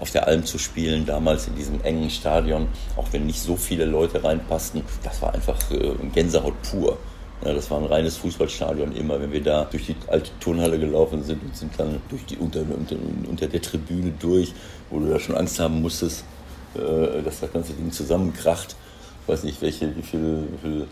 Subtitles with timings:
[0.00, 3.84] auf der Alm zu spielen, damals in diesem engen Stadion, auch wenn nicht so viele
[3.84, 4.82] Leute reinpassten.
[5.02, 6.98] Das war einfach äh, Gänsehaut pur.
[7.42, 11.42] Das war ein reines Fußballstadion immer, wenn wir da durch die alte Turnhalle gelaufen sind
[11.42, 12.96] und sind dann durch die unter, unter,
[13.28, 14.54] unter der Tribüne durch,
[14.90, 16.24] wo du da schon Angst haben musstest,
[16.74, 18.74] äh, dass das ganze Ding zusammenkracht.
[19.22, 20.86] Ich weiß nicht, welche, wie viele, wie viele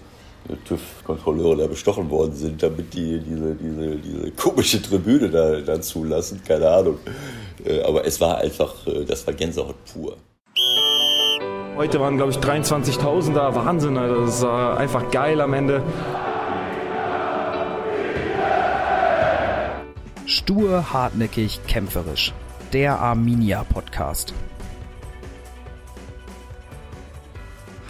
[0.64, 6.42] TÜV-Kontrolleure da bestochen worden sind, damit die diese, diese, diese komische Tribüne da, da zulassen.
[6.46, 6.98] Keine Ahnung.
[7.64, 10.16] Äh, aber es war einfach, äh, das war Gänsehaut pur.
[11.76, 13.54] Heute waren, glaube ich, 23.000 da.
[13.54, 15.82] Wahnsinn, das war einfach geil am Ende.
[20.26, 22.32] Stur, hartnäckig, kämpferisch.
[22.72, 23.64] Der Arminia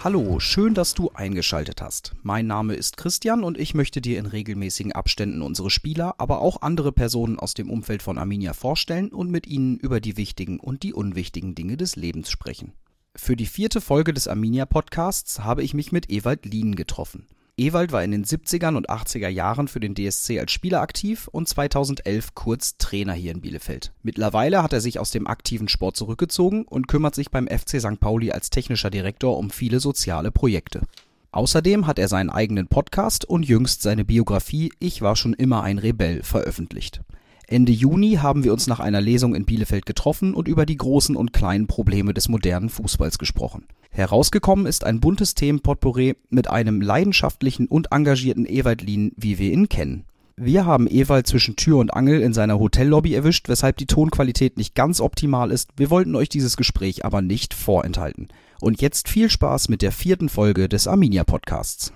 [0.05, 2.13] Hallo, schön, dass du eingeschaltet hast.
[2.23, 6.61] Mein Name ist Christian und ich möchte dir in regelmäßigen Abständen unsere Spieler, aber auch
[6.61, 10.83] andere Personen aus dem Umfeld von Arminia vorstellen und mit ihnen über die wichtigen und
[10.83, 12.75] die unwichtigen Dinge des Lebens sprechen.
[13.17, 17.27] Für die vierte Folge des Arminia Podcasts habe ich mich mit Ewald Lien getroffen.
[17.57, 21.49] Ewald war in den 70er und 80er Jahren für den DSC als Spieler aktiv und
[21.49, 23.93] 2011 kurz Trainer hier in Bielefeld.
[24.03, 28.01] Mittlerweile hat er sich aus dem aktiven Sport zurückgezogen und kümmert sich beim FC St.
[28.01, 30.83] Pauli als technischer Direktor um viele soziale Projekte.
[31.31, 35.79] Außerdem hat er seinen eigenen Podcast und jüngst seine Biografie Ich war schon immer ein
[35.79, 37.03] Rebell veröffentlicht.
[37.47, 41.15] Ende Juni haben wir uns nach einer Lesung in Bielefeld getroffen und über die großen
[41.15, 43.67] und kleinen Probleme des modernen Fußballs gesprochen.
[43.97, 49.69] Herausgekommen ist ein buntes Themenpotpourri mit einem leidenschaftlichen und engagierten Ewald Lien, wie wir ihn
[49.69, 50.05] kennen.
[50.35, 54.75] Wir haben Ewald zwischen Tür und Angel in seiner Hotellobby erwischt, weshalb die Tonqualität nicht
[54.75, 55.71] ganz optimal ist.
[55.77, 58.27] Wir wollten euch dieses Gespräch aber nicht vorenthalten.
[58.61, 61.93] Und jetzt viel Spaß mit der vierten Folge des Arminia Podcasts.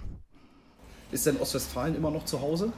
[1.11, 2.73] Ist denn Ostwestfalen immer noch zu Hause?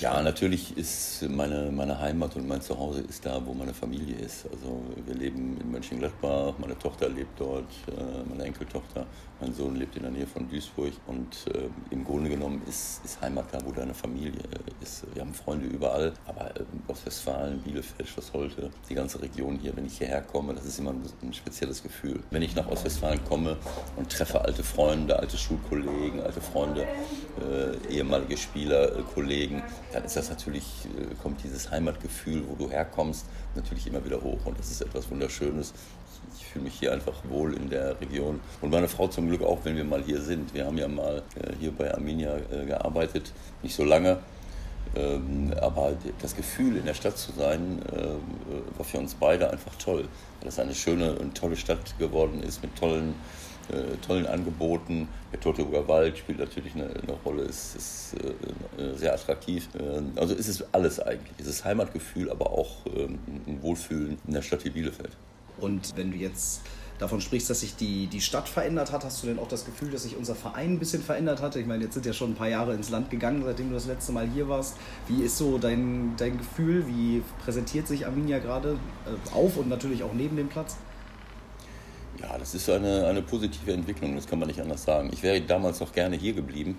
[0.00, 4.44] Ja, natürlich ist meine, meine Heimat und mein Zuhause ist da, wo meine Familie ist.
[4.50, 9.06] Also wir leben in Mönchengladbach, meine Tochter lebt dort, äh, meine Enkeltochter,
[9.44, 13.20] mein Sohn lebt in der Nähe von Duisburg und äh, im Grunde genommen ist, ist
[13.20, 15.04] Heimat da, wo deine Familie äh, ist.
[15.12, 16.50] Wir haben Freunde überall, aber
[16.88, 20.92] Ostwestfalen, Bielefeld, Schloss Holte, die ganze Region hier, wenn ich hierher komme, das ist immer
[20.92, 22.20] ein, ein spezielles Gefühl.
[22.30, 23.58] Wenn ich nach Ostwestfalen komme
[23.96, 26.86] und treffe alte Freunde, alte Schulkollegen, alte Freunde,
[27.90, 30.64] ehemalige Spieler, Kollegen, dann ist das natürlich,
[30.96, 34.44] äh, kommt dieses Heimatgefühl, wo du herkommst, natürlich immer wieder hoch.
[34.44, 35.72] Und das ist etwas Wunderschönes.
[36.54, 38.40] Fühle mich hier einfach wohl in der Region.
[38.60, 40.54] Und meine Frau zum Glück auch, wenn wir mal hier sind.
[40.54, 43.32] Wir haben ja mal äh, hier bei Arminia äh, gearbeitet,
[43.62, 44.18] nicht so lange.
[44.94, 47.82] Ähm, aber das Gefühl, in der Stadt zu sein,
[48.76, 50.08] war für uns beide einfach toll.
[50.40, 53.14] Weil es eine schöne und tolle Stadt geworden ist mit tollen
[53.68, 55.08] äh, tollen Angeboten.
[55.32, 59.68] Der Teutoburger Wald spielt natürlich eine, eine Rolle, ist, ist äh, sehr attraktiv.
[59.74, 61.32] Äh, also ist es alles eigentlich.
[61.38, 65.16] Es ist Heimatgefühl, aber auch ähm, ein Wohlfühlen in der Stadt wie Bielefeld.
[65.58, 66.62] Und wenn du jetzt
[66.98, 69.90] davon sprichst, dass sich die, die Stadt verändert hat, hast du denn auch das Gefühl,
[69.90, 71.56] dass sich unser Verein ein bisschen verändert hat?
[71.56, 73.86] Ich meine, jetzt sind ja schon ein paar Jahre ins Land gegangen, seitdem du das
[73.86, 74.76] letzte Mal hier warst.
[75.08, 76.86] Wie ist so dein, dein Gefühl?
[76.86, 80.76] Wie präsentiert sich Arminia gerade äh, auf und natürlich auch neben dem Platz?
[82.20, 85.10] Ja, das ist eine, eine positive Entwicklung, das kann man nicht anders sagen.
[85.12, 86.78] Ich wäre damals noch gerne hier geblieben,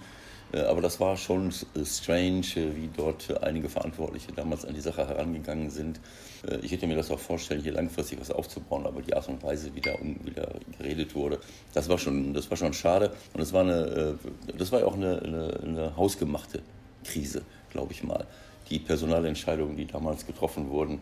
[0.53, 5.69] aber das war schon strange, äh, wie dort einige Verantwortliche damals an die Sache herangegangen
[5.69, 5.99] sind.
[6.47, 9.43] Äh, ich hätte mir das auch vorstellen, hier langfristig was aufzubauen, aber die Art und
[9.43, 11.39] Weise, wie da um, wieder geredet wurde,
[11.73, 13.11] das war schon, das war schon schade.
[13.33, 14.17] Und das war, eine,
[14.57, 16.61] das war ja auch eine, eine, eine hausgemachte
[17.03, 17.41] Krise,
[17.71, 18.25] glaube ich mal.
[18.69, 21.01] Die Personalentscheidungen, die damals getroffen wurden,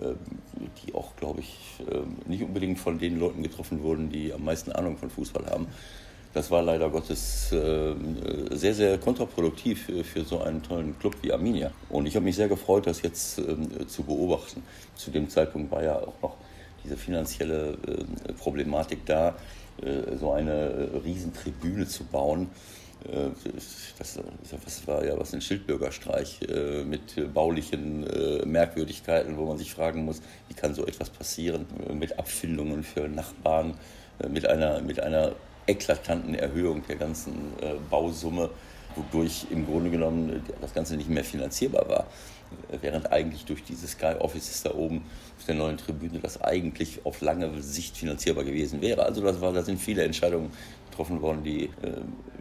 [0.00, 0.16] ähm,
[0.82, 1.58] die auch, glaube ich,
[1.90, 5.66] ähm, nicht unbedingt von den Leuten getroffen wurden, die am meisten Ahnung von Fußball haben.
[6.34, 8.16] Das war leider Gottes ähm,
[8.50, 11.70] sehr, sehr kontraproduktiv für so einen tollen Club wie Arminia.
[11.88, 13.40] Und ich habe mich sehr gefreut, das jetzt
[13.86, 14.62] zu beobachten.
[14.96, 16.36] Zu dem Zeitpunkt war ja auch noch
[16.82, 17.78] diese finanzielle
[18.38, 19.36] Problematik da,
[19.82, 22.48] äh, so eine äh, Riesentribüne zu bauen
[23.04, 23.30] äh,
[23.98, 24.20] das,
[24.64, 30.04] das war ja was ein Schildbürgerstreich äh, mit baulichen äh, Merkwürdigkeiten, wo man sich fragen
[30.04, 33.74] muss, wie kann so etwas passieren, mit Abfindungen für Nachbarn,
[34.28, 35.32] mit einer, mit einer
[35.66, 37.52] eklatanten Erhöhung der ganzen
[37.90, 38.50] Bausumme,
[38.96, 42.06] wodurch im Grunde genommen das Ganze nicht mehr finanzierbar war.
[42.80, 45.04] Während eigentlich durch diese Sky Offices da oben
[45.38, 49.04] auf der neuen Tribüne das eigentlich auf lange Sicht finanzierbar gewesen wäre.
[49.04, 50.50] Also das war, da sind viele Entscheidungen
[50.94, 51.70] getroffen worden, die äh,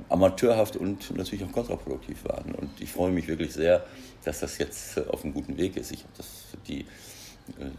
[0.10, 2.54] amateurhaft und natürlich auch kontraproduktiv waren.
[2.54, 3.84] Und ich freue mich wirklich sehr,
[4.24, 5.92] dass das jetzt äh, auf einem guten Weg ist.
[5.92, 6.86] Ich habe die, äh,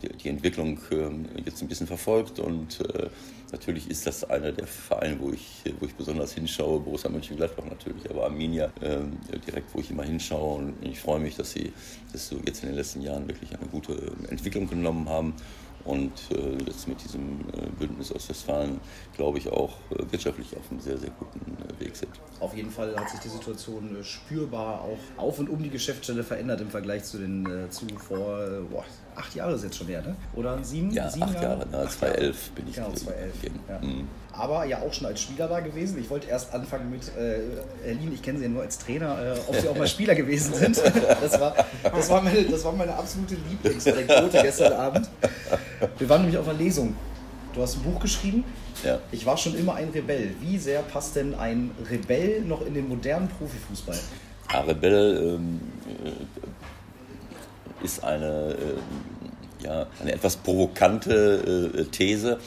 [0.03, 3.09] die, die, Entwicklung äh, jetzt ein bisschen verfolgt und äh,
[3.55, 6.81] natürlich ist das einer der Vereine, wo ich, wo ich besonders hinschaue.
[6.81, 10.57] Borussia Mönchengladbach natürlich, aber Arminia ähm, direkt, wo ich immer hinschaue.
[10.59, 11.73] Und ich freue mich, dass sie
[12.13, 15.35] das so jetzt in den letzten Jahren wirklich eine gute Entwicklung genommen haben
[15.85, 18.81] und äh, jetzt mit diesem äh, Bündnis Ostwestfalen,
[19.17, 21.41] glaube ich, auch äh, wirtschaftlich auf einem sehr, sehr guten
[21.79, 22.11] Weg sind.
[22.41, 26.61] Auf jeden Fall hat sich die Situation spürbar auch auf und um die Geschäftsstelle verändert
[26.61, 28.39] im Vergleich zu den zu vor
[28.71, 28.85] boah,
[29.15, 30.17] acht Jahre ist jetzt schon her, ne?
[30.35, 30.91] Oder sieben?
[30.91, 33.35] Ja, sieben acht Jahre, Jahre 2011 bin ich genau, 2011.
[33.69, 33.79] Ja.
[33.81, 34.09] Mhm.
[34.37, 35.99] Aber ja auch schon als Spieler da gewesen.
[36.01, 39.39] Ich wollte erst anfangen mit äh, Erlin, ich kenne sie ja nur als Trainer, äh,
[39.47, 40.83] ob sie auch mal Spieler gewesen sind.
[41.21, 45.09] Das war, das war, meine, das war meine absolute Lieblingsanekdote gestern Abend.
[45.99, 46.95] Wir waren nämlich auf einer Lesung.
[47.55, 48.45] Du hast ein Buch geschrieben.
[48.85, 48.99] Ja.
[49.13, 50.35] Ich war schon immer ein Rebell.
[50.41, 53.99] Wie sehr passt denn ein Rebell noch in den modernen Profifußball?
[54.53, 55.61] Ja, Rebell ähm,
[56.05, 62.39] äh, ist eine, äh, ja, eine etwas provokante äh, These,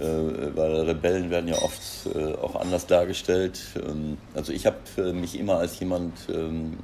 [0.00, 1.80] weil Rebellen werden ja oft
[2.14, 3.60] äh, auch anders dargestellt.
[3.76, 6.78] Ähm, also ich habe äh, mich immer als jemand ähm,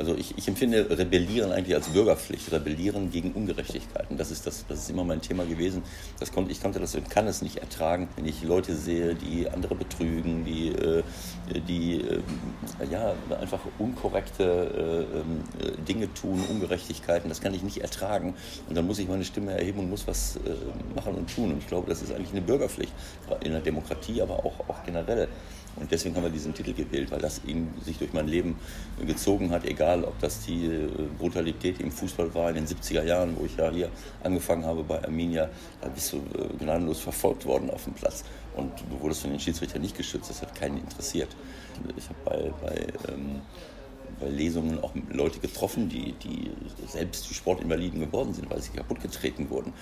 [0.00, 4.16] also ich, ich, empfinde Rebellieren eigentlich als Bürgerpflicht, Rebellieren gegen Ungerechtigkeiten.
[4.16, 5.82] Das ist, das, das ist immer mein Thema gewesen.
[6.18, 9.50] Das konnte, ich konnte das und kann es nicht ertragen, wenn ich Leute sehe, die
[9.50, 11.02] andere betrügen, die, äh,
[11.68, 12.20] die äh,
[12.90, 17.28] ja, einfach unkorrekte äh, Dinge tun, Ungerechtigkeiten.
[17.28, 18.34] Das kann ich nicht ertragen.
[18.70, 20.40] Und dann muss ich meine Stimme erheben und muss was
[20.94, 21.52] machen und tun.
[21.52, 22.92] Und ich glaube, das ist eigentlich eine Bürgerpflicht
[23.44, 25.28] in der Demokratie, aber auch, auch generell.
[25.76, 28.56] Und deswegen haben wir diesen Titel gewählt, weil das eben sich durch mein Leben
[29.06, 30.88] gezogen hat, egal ob das die äh,
[31.18, 33.90] Brutalität im Fußball war in den 70er Jahren, wo ich ja hier
[34.22, 35.48] angefangen habe bei Arminia,
[35.80, 38.24] da bist du äh, gnadenlos verfolgt worden auf dem Platz.
[38.56, 41.28] Und du wurdest von den Schiedsrichtern nicht geschützt, das hat keinen interessiert.
[41.96, 43.40] Ich habe bei, bei, ähm,
[44.18, 46.50] bei Lesungen auch Leute getroffen, die, die
[46.88, 49.72] selbst zu Sportinvaliden geworden sind, weil sie kaputtgetreten wurden.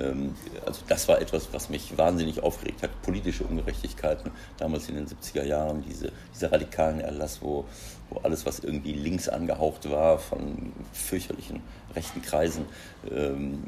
[0.00, 0.34] Ähm,
[0.64, 3.02] also das war etwas, was mich wahnsinnig aufgeregt hat.
[3.02, 7.64] Politische Ungerechtigkeiten, damals in den 70er Jahren, diese, dieser radikalen Erlass, wo,
[8.10, 11.62] wo alles, was irgendwie links angehaucht war, von fürchterlichen
[11.96, 12.66] rechten Kreisen
[13.10, 13.62] ähm,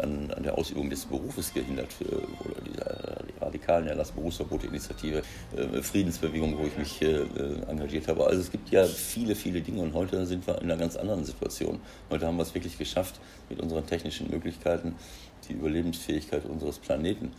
[0.00, 2.62] an, an, der Ausübung des Berufes gehindert wurde.
[2.70, 5.22] Dieser die radikalen Erlass, Berufsverbote-Initiative,
[5.56, 7.24] äh, Friedensbewegung, wo ich mich äh,
[7.68, 8.26] engagiert habe.
[8.26, 11.24] Also es gibt ja viele, viele Dinge und heute sind wir in einer ganz anderen
[11.24, 11.80] Situation.
[12.10, 13.20] Heute haben wir es wirklich geschafft,
[13.50, 14.94] mit unseren technischen Möglichkeiten
[15.48, 17.32] die Überlebensfähigkeit unseres Planeten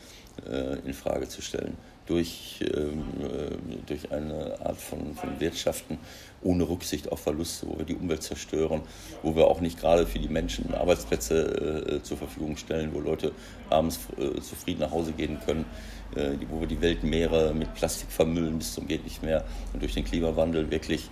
[0.49, 1.77] äh, in Frage zu stellen.
[2.05, 3.55] Durch, ähm, äh,
[3.85, 5.97] durch eine Art von, von Wirtschaften
[6.41, 8.81] ohne Rücksicht auf Verluste, wo wir die Umwelt zerstören,
[9.21, 13.31] wo wir auch nicht gerade für die Menschen Arbeitsplätze äh, zur Verfügung stellen, wo Leute
[13.69, 15.65] abends äh, zufrieden nach Hause gehen können,
[16.15, 19.93] äh, wo wir die Weltmeere mit Plastik vermüllen bis zum geht nicht mehr und durch
[19.93, 21.09] den Klimawandel wirklich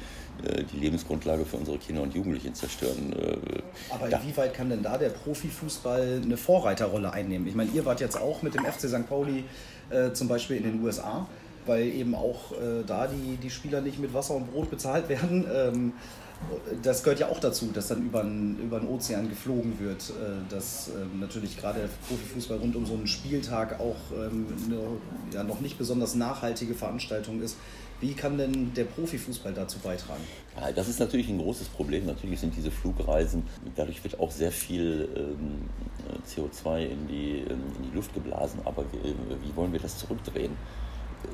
[0.71, 3.13] die Lebensgrundlage für unsere Kinder und Jugendlichen zerstören.
[3.13, 7.47] Äh, Aber inwieweit kann denn da der Profifußball eine Vorreiterrolle einnehmen?
[7.47, 9.07] Ich meine, ihr wart jetzt auch mit dem FC St.
[9.07, 9.43] Pauli
[9.89, 11.27] äh, zum Beispiel in den USA,
[11.65, 15.45] weil eben auch äh, da die, die Spieler nicht mit Wasser und Brot bezahlt werden.
[15.53, 15.93] Ähm,
[16.81, 20.49] das gehört ja auch dazu, dass dann über den, über den Ozean geflogen wird, äh,
[20.49, 24.79] dass ähm, natürlich gerade der Profifußball rund um so einen Spieltag auch ähm, eine
[25.33, 27.57] ja, noch nicht besonders nachhaltige Veranstaltung ist.
[28.01, 30.23] Wie kann denn der Profifußball dazu beitragen?
[30.59, 32.07] Ja, das ist natürlich ein großes Problem.
[32.07, 33.43] Natürlich sind diese Flugreisen,
[33.75, 35.69] dadurch wird auch sehr viel ähm,
[36.27, 38.59] CO2 in die, ähm, in die Luft geblasen.
[38.65, 40.57] Aber wie, wie wollen wir das zurückdrehen?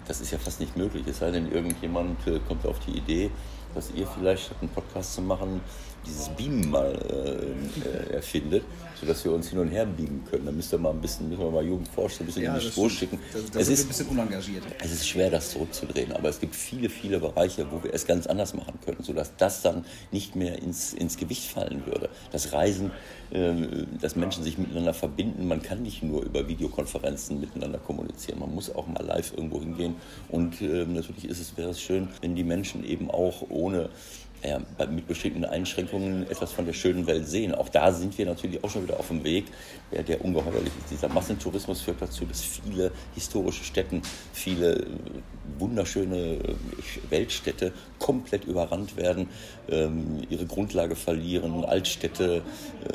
[0.06, 1.08] Das ist ja fast nicht möglich.
[1.08, 3.32] Es sei denn, irgendjemand äh, kommt auf die Idee,
[3.74, 5.62] dass ihr vielleicht einen Podcast zu machen,
[6.08, 8.64] dieses Beamen mal äh, erfindet,
[9.00, 10.46] sodass wir uns hin und her beamen können.
[10.46, 12.68] Da müsst ihr mal ein bisschen, müssen wir mal Jugendforscher ein bisschen ja, in die
[12.68, 13.20] Spur schicken.
[13.54, 14.64] Da, es ist ein bisschen unengagiert.
[14.84, 18.28] Es ist schwer, das zurückzudrehen, aber es gibt viele, viele Bereiche, wo wir es ganz
[18.28, 22.10] anders machen können, sodass das dann nicht mehr ins, ins Gewicht fallen würde.
[22.32, 22.92] Das Reisen,
[23.32, 23.54] äh,
[24.02, 28.74] dass Menschen sich miteinander verbinden, man kann nicht nur über Videokonferenzen miteinander kommunizieren, man muss
[28.74, 29.96] auch mal live irgendwo hingehen
[30.30, 33.90] und äh, natürlich ist es, wäre es schön, wenn die Menschen eben auch ohne
[34.48, 37.54] ja, mit bestimmten Einschränkungen etwas von der schönen Welt sehen.
[37.54, 39.46] Auch da sind wir natürlich auch schon wieder auf dem Weg,
[39.92, 40.92] der, der ungeheuerlich ist.
[40.92, 44.02] Dieser Massentourismus führt dazu, dass viele historische Städten,
[44.34, 44.86] viele äh,
[45.60, 46.56] wunderschöne äh,
[47.10, 49.30] Weltstädte komplett überrannt werden,
[49.70, 52.42] ähm, ihre Grundlage verlieren, Altstädte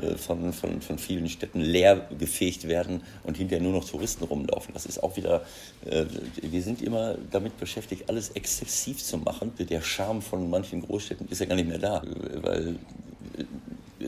[0.01, 4.73] äh, von, von, von vielen Städten leer gefegt werden und hinterher nur noch Touristen rumlaufen.
[4.75, 5.43] Das ist auch wieder,
[5.85, 6.05] äh,
[6.41, 9.53] wir sind immer damit beschäftigt, alles exzessiv zu machen.
[9.59, 12.03] Der Charme von manchen Großstädten ist ja gar nicht mehr da,
[12.43, 12.77] weil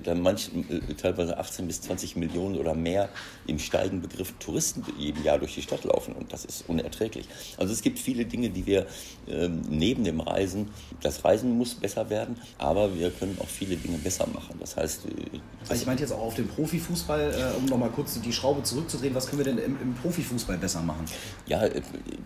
[0.02, 3.08] dann manch, äh, teilweise 18 bis 20 Millionen oder mehr
[3.46, 7.26] im Steigen begriffen Touristen jedem Jahr durch die Stadt laufen und das ist unerträglich.
[7.56, 8.86] Also es gibt viele Dinge, die wir
[9.28, 10.68] ähm, neben dem Reisen,
[11.02, 14.56] das Reisen muss besser werden, aber wir können auch viele Dinge besser machen.
[14.60, 18.20] Das heißt, äh, also ich meinte jetzt auch auf den Profifußball, äh, um nochmal kurz
[18.20, 21.04] die Schraube zurückzudrehen, was können wir denn im, im Profifußball besser machen?
[21.46, 21.82] Ja, äh,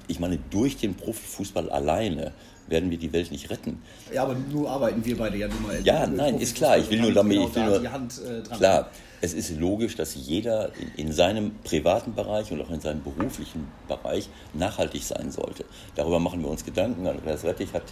[0.07, 2.33] ich meine, durch den Profifußball alleine
[2.69, 3.83] werden wir die Welt nicht retten.
[4.13, 5.81] Ja, aber nur arbeiten wir beide ja nun mal.
[5.85, 6.79] Ja, nein, ist klar.
[6.79, 7.37] Ich will nur damit.
[7.37, 8.91] Genau ich will nur, die Hand, äh, klar.
[9.21, 14.29] es ist logisch, dass jeder in seinem privaten Bereich und auch in seinem beruflichen Bereich
[14.55, 15.65] nachhaltig sein sollte.
[15.95, 17.07] Darüber machen wir uns Gedanken.
[17.07, 17.85] Andreas Rettich hat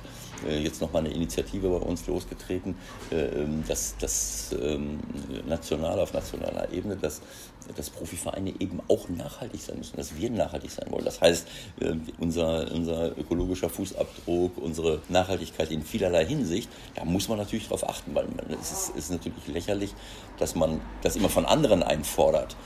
[0.49, 2.77] äh, jetzt nochmal eine Initiative bei uns losgetreten,
[3.11, 5.01] äh, ähm, dass das ähm,
[5.49, 7.21] national auf nationaler Ebene, dass,
[7.75, 11.05] dass Profivereine eben auch nachhaltig sein müssen, dass wir nachhaltig sein wollen.
[11.05, 11.47] Das heißt,
[11.81, 17.89] äh, unser, unser ökologischer Fußabdruck, unsere Nachhaltigkeit in vielerlei Hinsicht, da muss man natürlich darauf
[17.89, 18.27] achten, weil
[18.61, 19.95] es ist, ist natürlich lächerlich,
[20.39, 22.57] dass man das immer von anderen einfordert,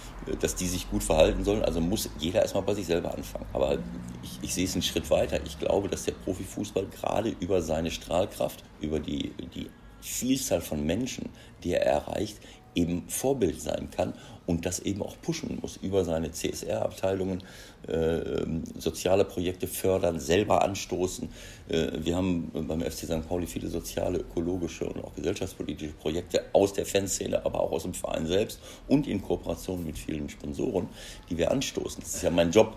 [0.40, 1.64] dass die sich gut verhalten sollen.
[1.64, 3.46] Also muss jeder erstmal bei sich selber anfangen.
[3.52, 3.78] Aber
[4.22, 5.40] ich, ich sehe es einen Schritt weiter.
[5.44, 11.28] Ich glaube, dass der Profifußball gerade über seine Strahlkraft, über die, die Vielzahl von Menschen,
[11.62, 12.38] die er erreicht,
[12.74, 14.14] eben Vorbild sein kann
[14.46, 17.42] und das eben auch pushen muss über seine CSR-Abteilungen,
[17.86, 18.44] äh,
[18.78, 21.28] soziale Projekte fördern, selber anstoßen.
[21.68, 23.28] Äh, wir haben beim FC St.
[23.28, 27.94] Pauli viele soziale, ökologische und auch gesellschaftspolitische Projekte aus der Fanszene, aber auch aus dem
[27.94, 30.88] Verein selbst und in Kooperation mit vielen Sponsoren,
[31.28, 32.02] die wir anstoßen.
[32.02, 32.76] Das ist ja mein Job,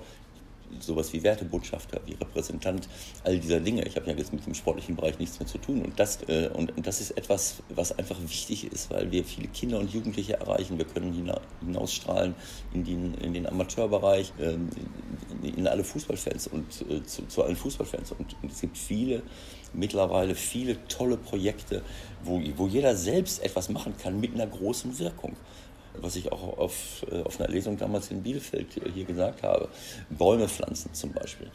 [0.80, 2.88] sowas wie Wertebotschafter, wie Repräsentant
[3.24, 3.86] all dieser Dinge.
[3.86, 5.82] Ich habe ja jetzt mit dem sportlichen Bereich nichts mehr zu tun.
[5.82, 9.48] Und das, äh, und, und das ist etwas, was einfach wichtig ist, weil wir viele
[9.48, 10.78] Kinder und Jugendliche erreichen.
[10.78, 12.36] Wir können hina hinausstrahlen
[12.74, 17.56] in den, in den Amateurbereich, äh, in, in, alle Fußballfans und äh, zu, zu, allen
[17.56, 18.12] Fußballfans.
[18.14, 19.24] Und, und es gibt viele,
[19.74, 21.82] mittlerweile viele tolle Projekte,
[22.24, 25.36] wo, wo jeder selbst etwas machen kann mit einer großen Wirkung
[26.02, 29.70] was ich auch auf, äh, auf einer Lesung damals in Bielefeld hier gesagt habe.
[30.10, 31.52] Bäume pflanzen zum Beispiel.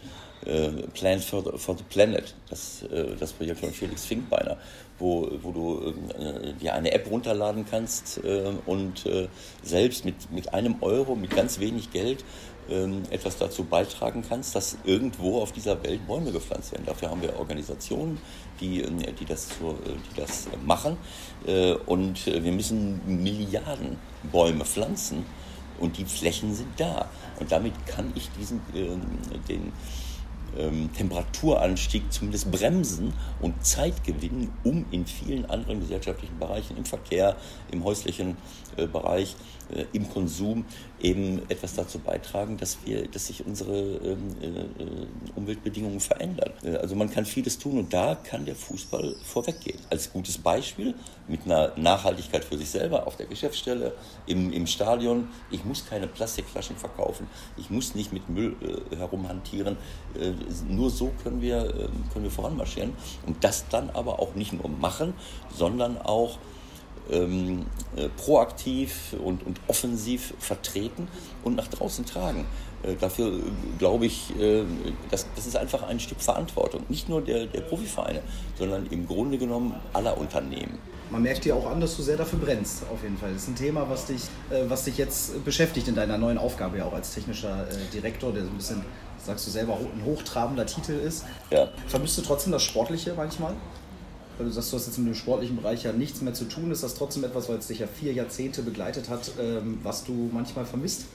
[0.47, 4.57] Äh, Plant for the, for the Planet, das, äh, das Projekt von Felix Finkbeiner,
[4.99, 8.21] wo, wo du äh, dir eine App runterladen kannst
[8.67, 9.05] und
[9.63, 12.25] selbst mit, mit einem Euro, mit ganz wenig Geld,
[12.71, 16.85] ähm, etwas dazu beitragen kannst, dass irgendwo auf dieser Welt Bäume gepflanzt werden.
[16.87, 18.19] Dafür haben wir Organisationen,
[18.61, 18.83] die,
[19.19, 20.97] die, das, die das machen.
[21.87, 23.97] Und wir müssen Milliarden
[24.33, 25.25] Bäume pflanzen
[25.79, 27.09] und die Flächen sind da.
[27.39, 28.61] Und damit kann ich diesen,
[29.49, 29.73] den,
[30.57, 37.37] ähm, Temperaturanstieg zumindest bremsen und Zeit gewinnen, um in vielen anderen gesellschaftlichen Bereichen, im Verkehr,
[37.71, 38.37] im häuslichen
[38.77, 39.37] äh, Bereich,
[39.75, 40.65] äh, im Konsum
[41.01, 46.53] eben etwas dazu beitragen, dass wir, dass sich unsere ähm, äh, Umweltbedingungen verändern.
[46.65, 49.79] Äh, also man kann vieles tun und da kann der Fußball vorweggehen.
[49.91, 50.95] Als gutes Beispiel
[51.29, 53.93] mit einer Nachhaltigkeit für sich selber auf der Geschäftsstelle,
[54.27, 55.29] im, im Stadion.
[55.51, 57.27] Ich muss keine Plastikflaschen verkaufen.
[57.57, 59.77] Ich muss nicht mit Müll äh, herumhantieren.
[60.69, 62.93] Nur so können wir, äh, können wir voranmarschieren.
[63.27, 65.15] Und das dann aber auch nicht nur machen,
[65.55, 66.39] sondern auch
[67.11, 67.65] ähm,
[67.97, 71.09] äh, proaktiv und, und offensiv vertreten
[71.43, 72.47] und nach draußen tragen.
[72.83, 73.41] Äh, dafür äh,
[73.79, 74.33] glaube ich,
[75.11, 76.85] das, das ist einfach ein Stück Verantwortung.
[76.89, 78.21] Nicht nur der, der Profivereine,
[78.59, 80.79] sondern im Grunde genommen aller Unternehmen.
[81.11, 83.33] Man merkt dir auch an, dass du sehr dafür brennst, auf jeden Fall.
[83.33, 84.21] Das ist ein Thema, was dich,
[84.69, 88.51] was dich jetzt beschäftigt in deiner neuen Aufgabe, ja auch als technischer Direktor, der so
[88.51, 88.85] ein bisschen,
[89.25, 91.25] sagst du selber, ein hochtrabender Titel ist.
[91.51, 91.69] Ja.
[91.87, 93.55] Vermisst du trotzdem das Sportliche manchmal?
[94.39, 96.71] weil du sagst, du hast jetzt mit dem sportlichen Bereich ja nichts mehr zu tun,
[96.71, 100.31] ist das trotzdem etwas, weil es dich ja vier Jahrzehnte begleitet hat, ähm, was du
[100.33, 101.07] manchmal vermisst?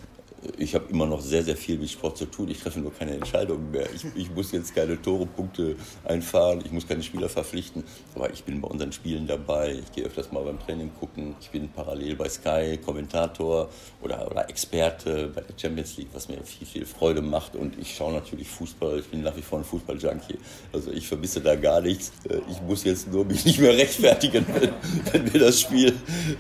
[0.58, 2.50] Ich habe immer noch sehr, sehr viel mit Sport zu tun.
[2.50, 3.88] Ich treffe nur keine Entscheidungen mehr.
[3.94, 6.62] Ich, ich, muss jetzt keine Tore, Punkte einfahren.
[6.66, 7.84] Ich muss keine Spieler verpflichten.
[8.16, 9.80] Aber ich bin bei unseren Spielen dabei.
[9.84, 11.36] Ich gehe öfters mal beim Training gucken.
[11.40, 13.70] Ich bin parallel bei Sky Kommentator
[14.02, 17.56] oder, oder Experte bei der Champions League, was mir viel, viel Freude macht.
[17.56, 19.00] Und ich schaue natürlich Fußball.
[19.00, 20.38] Ich bin nach wie vor ein Fußball-Junkie.
[20.74, 22.12] Also ich vermisse da gar nichts.
[22.30, 24.72] Äh, ich muss jetzt nur mich nicht mehr rechtfertigen, wenn,
[25.12, 25.94] wenn wir das Spiel,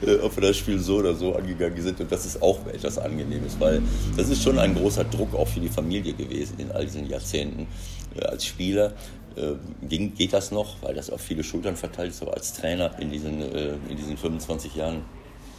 [0.05, 1.99] äh, ob wir das Spiel so oder so angegangen sind.
[1.99, 3.81] Und das ist auch etwas Angenehmes, weil
[4.15, 7.67] das ist schon ein großer Druck auch für die Familie gewesen in all diesen Jahrzehnten
[8.15, 8.93] äh, als Spieler.
[9.35, 9.55] Äh,
[9.87, 13.41] geht das noch, weil das auf viele Schultern verteilt ist, aber als Trainer in diesen,
[13.41, 15.01] äh, in diesen 25 Jahren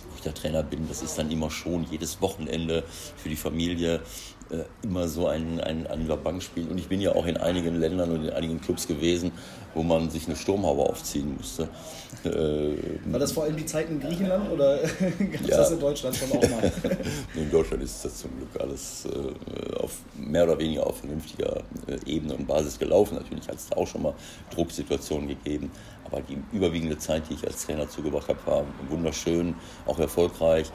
[0.08, 2.84] wo ich der Trainer bin, das ist dann immer schon jedes Wochenende
[3.16, 4.00] für die Familie
[4.82, 6.68] immer so ein, ein, ein Bankspiel.
[6.68, 9.32] Und ich bin ja auch in einigen Ländern und in einigen Clubs gewesen,
[9.74, 11.68] wo man sich eine Sturmhaube aufziehen musste.
[12.24, 12.76] Äh,
[13.06, 15.56] War das vor allem die Zeit in Griechenland oder gab es ja.
[15.58, 16.72] das in Deutschland schon auch mal?
[17.34, 21.98] in Deutschland ist das zum Glück alles äh, auf mehr oder weniger auf vernünftiger äh,
[22.06, 23.16] Ebene und Basis gelaufen.
[23.16, 24.14] Natürlich hat es da auch schon mal
[24.50, 25.70] Drucksituationen gegeben.
[26.04, 29.54] Aber die überwiegende Zeit, die ich als Trainer zugebracht habe, war wunderschön,
[29.86, 30.70] auch erfolgreich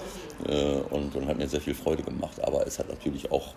[0.48, 2.44] äh, und, und hat mir sehr viel Freude gemacht.
[2.44, 3.54] Aber es hat natürlich auch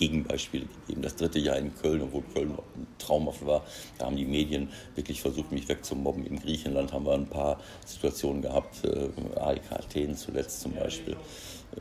[0.00, 1.02] Gegenbeispiele gegeben.
[1.02, 2.58] Das dritte Jahr in Köln, obwohl Köln
[2.98, 3.62] traumhaft war,
[3.98, 6.24] da haben die Medien wirklich versucht, mich wegzumobben.
[6.26, 11.16] In Griechenland haben wir ein paar Situationen gehabt, äh, AEK Athen zuletzt zum Beispiel.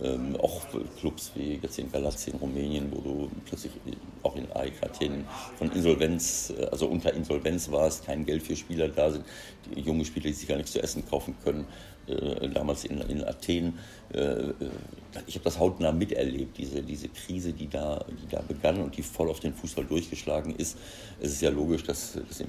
[0.04, 0.62] Ähm, auch
[1.00, 3.72] Clubs wie jetzt in Galatien, Rumänien, wo du plötzlich
[4.22, 5.26] auch in AEK Athen
[5.58, 9.26] von Insolvenz, äh, also unter Insolvenz warst, kein Geld für Spieler da sind,
[9.76, 11.66] junge Spieler, die sich gar nichts zu essen kaufen können,
[12.10, 13.78] äh, damals in, in Athen,
[14.14, 14.54] äh,
[15.28, 19.02] ich habe das hautnah miterlebt, diese, diese Krise, die da, die da begann und die
[19.02, 20.78] voll auf den Fußball durchgeschlagen ist.
[21.20, 22.44] Es ist ja logisch, dass, dass,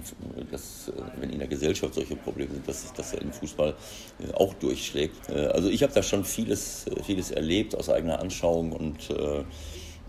[0.51, 3.75] dass wenn in der Gesellschaft solche Probleme sind, dass das im Fußball
[4.35, 5.31] auch durchschlägt.
[5.31, 9.09] Also ich habe da schon vieles, vieles erlebt aus eigener Anschauung und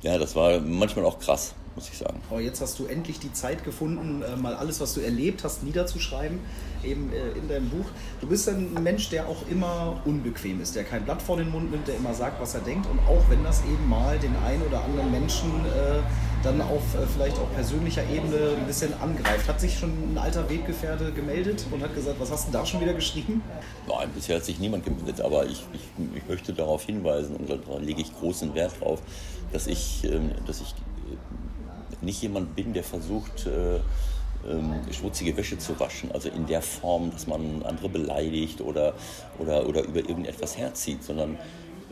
[0.02, 2.20] ja, das war manchmal auch krass muss ich sagen.
[2.30, 5.64] Aber jetzt hast du endlich die Zeit gefunden, äh, mal alles, was du erlebt hast,
[5.64, 6.40] niederzuschreiben,
[6.84, 7.86] eben äh, in deinem Buch.
[8.20, 11.72] Du bist ein Mensch, der auch immer unbequem ist, der kein Blatt vor den Mund
[11.72, 12.88] nimmt, der immer sagt, was er denkt.
[12.90, 16.02] Und auch wenn das eben mal den einen oder anderen Menschen äh,
[16.44, 16.82] dann auf
[17.14, 19.48] vielleicht auch persönlicher Ebene ein bisschen angreift.
[19.48, 22.82] Hat sich schon ein alter Weggefährte gemeldet und hat gesagt, was hast du da schon
[22.82, 23.44] wieder geschrieben?
[23.88, 25.82] Nein, bisher hat sich niemand gemeldet, aber ich, ich,
[26.16, 29.02] ich möchte darauf hinweisen und da lege ich großen Wert drauf,
[29.52, 30.74] dass ich, ähm, dass ich
[32.02, 33.80] nicht jemand bin, der versucht, äh,
[34.50, 38.94] ähm, schmutzige Wäsche zu waschen, also in der Form, dass man andere beleidigt oder,
[39.38, 41.38] oder, oder über irgendetwas herzieht, sondern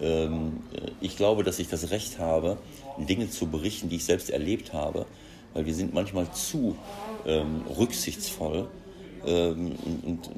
[0.02, 0.64] ähm,
[1.02, 2.58] ich glaube, dass ich das Recht habe,
[2.98, 5.06] Dinge zu berichten, die ich selbst erlebt habe,
[5.54, 6.76] weil wir sind manchmal zu
[7.26, 8.68] ähm, rücksichtsvoll
[9.30, 10.30] ähm, und,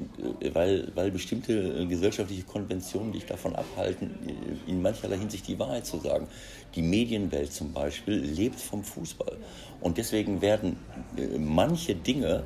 [0.42, 4.10] äh, weil, weil bestimmte gesellschaftliche Konventionen dich davon abhalten,
[4.66, 6.28] in mancherlei Hinsicht die Wahrheit zu sagen.
[6.74, 9.38] Die Medienwelt zum Beispiel lebt vom Fußball.
[9.80, 10.76] Und deswegen werden
[11.16, 12.44] äh, manche Dinge,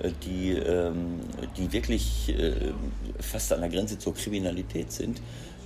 [0.00, 1.20] äh, die, ähm,
[1.56, 2.34] die wirklich
[3.20, 5.20] fast an der Grenze zur Kriminalität sind,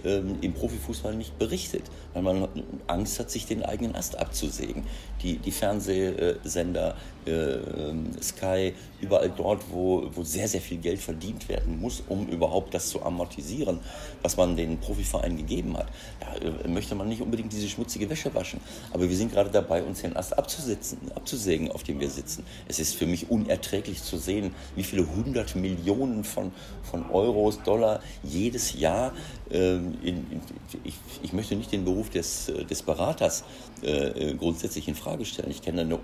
[0.04, 1.82] ähm, im Profifußball nicht berichtet,
[2.12, 2.48] weil man
[2.86, 4.84] Angst hat, sich den eigenen Ast abzusägen.
[5.22, 6.96] Die, die Fernsehsender,
[7.28, 12.74] äh, Sky, überall dort, wo, wo sehr, sehr viel Geld verdient werden muss, um überhaupt
[12.74, 13.80] das zu amortisieren,
[14.22, 15.88] was man den Profivereinen gegeben hat.
[16.20, 18.60] Da äh, möchte man nicht unbedingt diese schmutzige Wäsche waschen.
[18.92, 22.44] Aber wir sind gerade dabei, uns den Ast abzusitzen, abzusägen, auf dem wir sitzen.
[22.66, 28.00] Es ist für mich unerträglich zu sehen, wie viele hundert Millionen von, von Euros, Dollar
[28.22, 29.12] jedes Jahr
[29.50, 30.40] ähm, in, in,
[30.84, 33.44] ich, ich, möchte nicht den Beruf des, des Beraters
[33.82, 35.50] äh, grundsätzlich in Frage stellen.
[35.50, 35.98] Ich kenne eine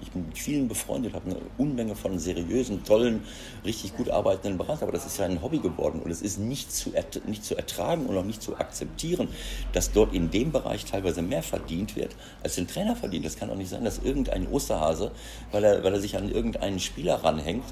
[0.00, 3.22] ich bin mit vielen befreundet, habe eine Unmenge von seriösen, tollen,
[3.64, 6.72] richtig gut arbeitenden Beratern, aber das ist ja ein Hobby geworden und es ist nicht
[6.72, 6.92] zu,
[7.26, 9.28] nicht zu ertragen und auch nicht zu akzeptieren,
[9.72, 13.24] dass dort in dem Bereich teilweise mehr verdient wird, als ein Trainer verdient.
[13.24, 15.10] Das kann auch nicht sein, dass irgendein Osterhase,
[15.52, 17.64] weil er, weil er sich an irgendeinen Spieler ranhängt,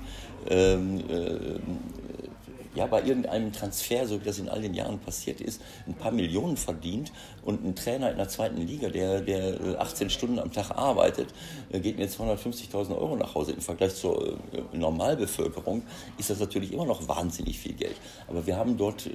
[0.48, 1.58] ähm, äh,
[2.74, 6.12] ja bei irgendeinem Transfer, so wie das in all den Jahren passiert ist, ein paar
[6.12, 7.12] Millionen verdient
[7.44, 11.28] und ein Trainer in der zweiten Liga, der, der 18 äh, Stunden am Tag arbeitet,
[11.70, 13.52] äh, geht mit 250.000 Euro nach Hause.
[13.52, 15.82] Im Vergleich zur äh, Normalbevölkerung
[16.18, 17.96] ist das natürlich immer noch wahnsinnig viel Geld.
[18.28, 19.08] Aber wir haben dort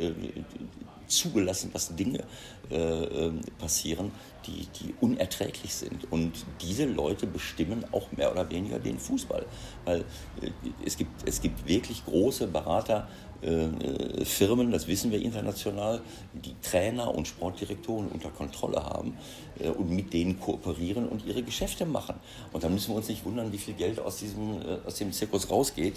[1.09, 2.23] zugelassen, dass Dinge
[2.71, 4.11] äh, ähm, passieren,
[4.45, 6.11] die, die unerträglich sind.
[6.11, 9.45] Und diese Leute bestimmen auch mehr oder weniger den Fußball.
[9.85, 9.99] Weil
[10.41, 10.51] äh,
[10.85, 13.07] es, gibt, es gibt wirklich große Berater,
[13.41, 16.01] äh, Firmen, das wissen wir international,
[16.33, 19.17] die Trainer und Sportdirektoren unter Kontrolle haben
[19.59, 22.15] äh, und mit denen kooperieren und ihre Geschäfte machen.
[22.51, 25.11] Und da müssen wir uns nicht wundern, wie viel Geld aus, diesem, äh, aus dem
[25.11, 25.95] Zirkus rausgeht.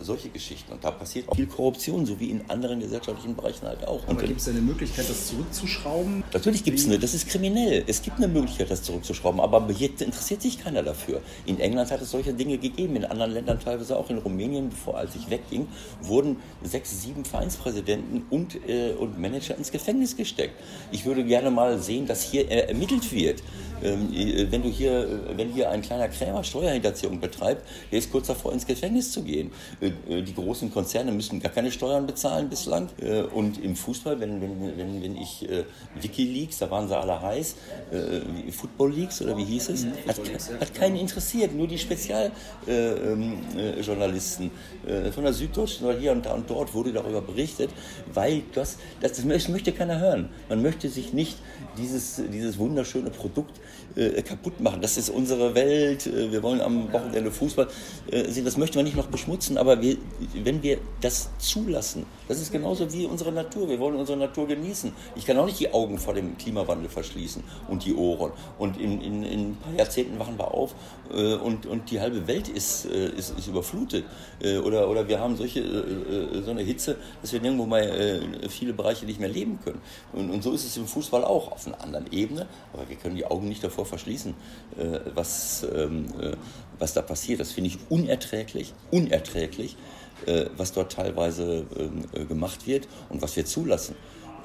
[0.00, 0.72] Solche Geschichten.
[0.72, 4.06] Und da passiert auch viel Korruption, so wie in anderen gesellschaftlichen Bereichen halt auch.
[4.06, 6.22] Aber gibt es eine Möglichkeit, das zurückzuschrauben?
[6.32, 7.82] Natürlich gibt es eine, das ist kriminell.
[7.86, 11.20] Es gibt eine Möglichkeit, das zurückzuschrauben, aber hier interessiert sich keiner dafür.
[11.46, 14.96] In England hat es solche Dinge gegeben, in anderen Ländern teilweise auch, in Rumänien, bevor
[14.96, 15.66] als ich wegging,
[16.02, 20.54] wurden sechs, sieben Vereinspräsidenten und, äh, und Manager ins Gefängnis gesteckt.
[20.92, 23.42] Ich würde gerne mal sehen, dass hier äh, ermittelt wird.
[23.82, 28.10] Ähm, äh, wenn du hier, äh, wenn hier ein kleiner Krämer Steuerhinterziehung betreibt, der ist
[28.10, 29.47] kurz davor ins Gefängnis zu gehen.
[29.80, 32.88] Äh, die großen Konzerne müssen gar keine Steuern bezahlen bislang.
[33.34, 35.46] Und im Fußball, wenn, wenn, wenn, wenn ich
[36.00, 37.56] Wikileaks, da waren sie alle heiß,
[38.50, 40.20] Football Leaks oder wie hieß es, mhm, hat,
[40.60, 44.50] hat keinen interessiert, nur die Spezialjournalisten
[44.86, 47.70] ähm, von der Süddeutschen oder hier und da und dort wurde darüber berichtet,
[48.12, 50.28] weil das, das, das möchte keiner hören.
[50.48, 51.38] Man möchte sich nicht
[51.76, 53.60] dieses, dieses wunderschöne Produkt
[53.96, 54.80] äh, kaputt machen.
[54.80, 56.06] Das ist unsere Welt.
[56.06, 57.68] Äh, wir wollen am Wochenende Fußball
[58.10, 58.44] äh, sehen.
[58.44, 59.96] Das möchten wir nicht noch beschmutzen, aber wir,
[60.34, 63.68] wenn wir das zulassen, das ist genauso wie unsere Natur.
[63.68, 64.92] Wir wollen unsere Natur genießen.
[65.16, 68.32] Ich kann auch nicht die Augen vor dem Klimawandel verschließen und die Ohren.
[68.58, 70.74] Und in, in, in ein paar Jahrzehnten wachen wir auf
[71.12, 74.04] äh, und, und die halbe Welt ist, äh, ist, ist überflutet.
[74.42, 75.58] Äh, oder, oder wir haben solche,
[76.44, 79.80] so eine Hitze, dass wir nirgendwo mal viele Bereiche nicht mehr leben können.
[80.12, 82.46] Und, und so ist es im Fußball auch auf einer anderen Ebene.
[82.72, 84.34] Aber wir können die Augen nicht davor verschließen,
[84.76, 86.36] äh, was, ähm, äh,
[86.78, 87.40] was da passiert.
[87.40, 89.76] Das finde ich unerträglich, unerträglich,
[90.26, 93.94] äh, was dort teilweise ähm, gemacht wird und was wir zulassen.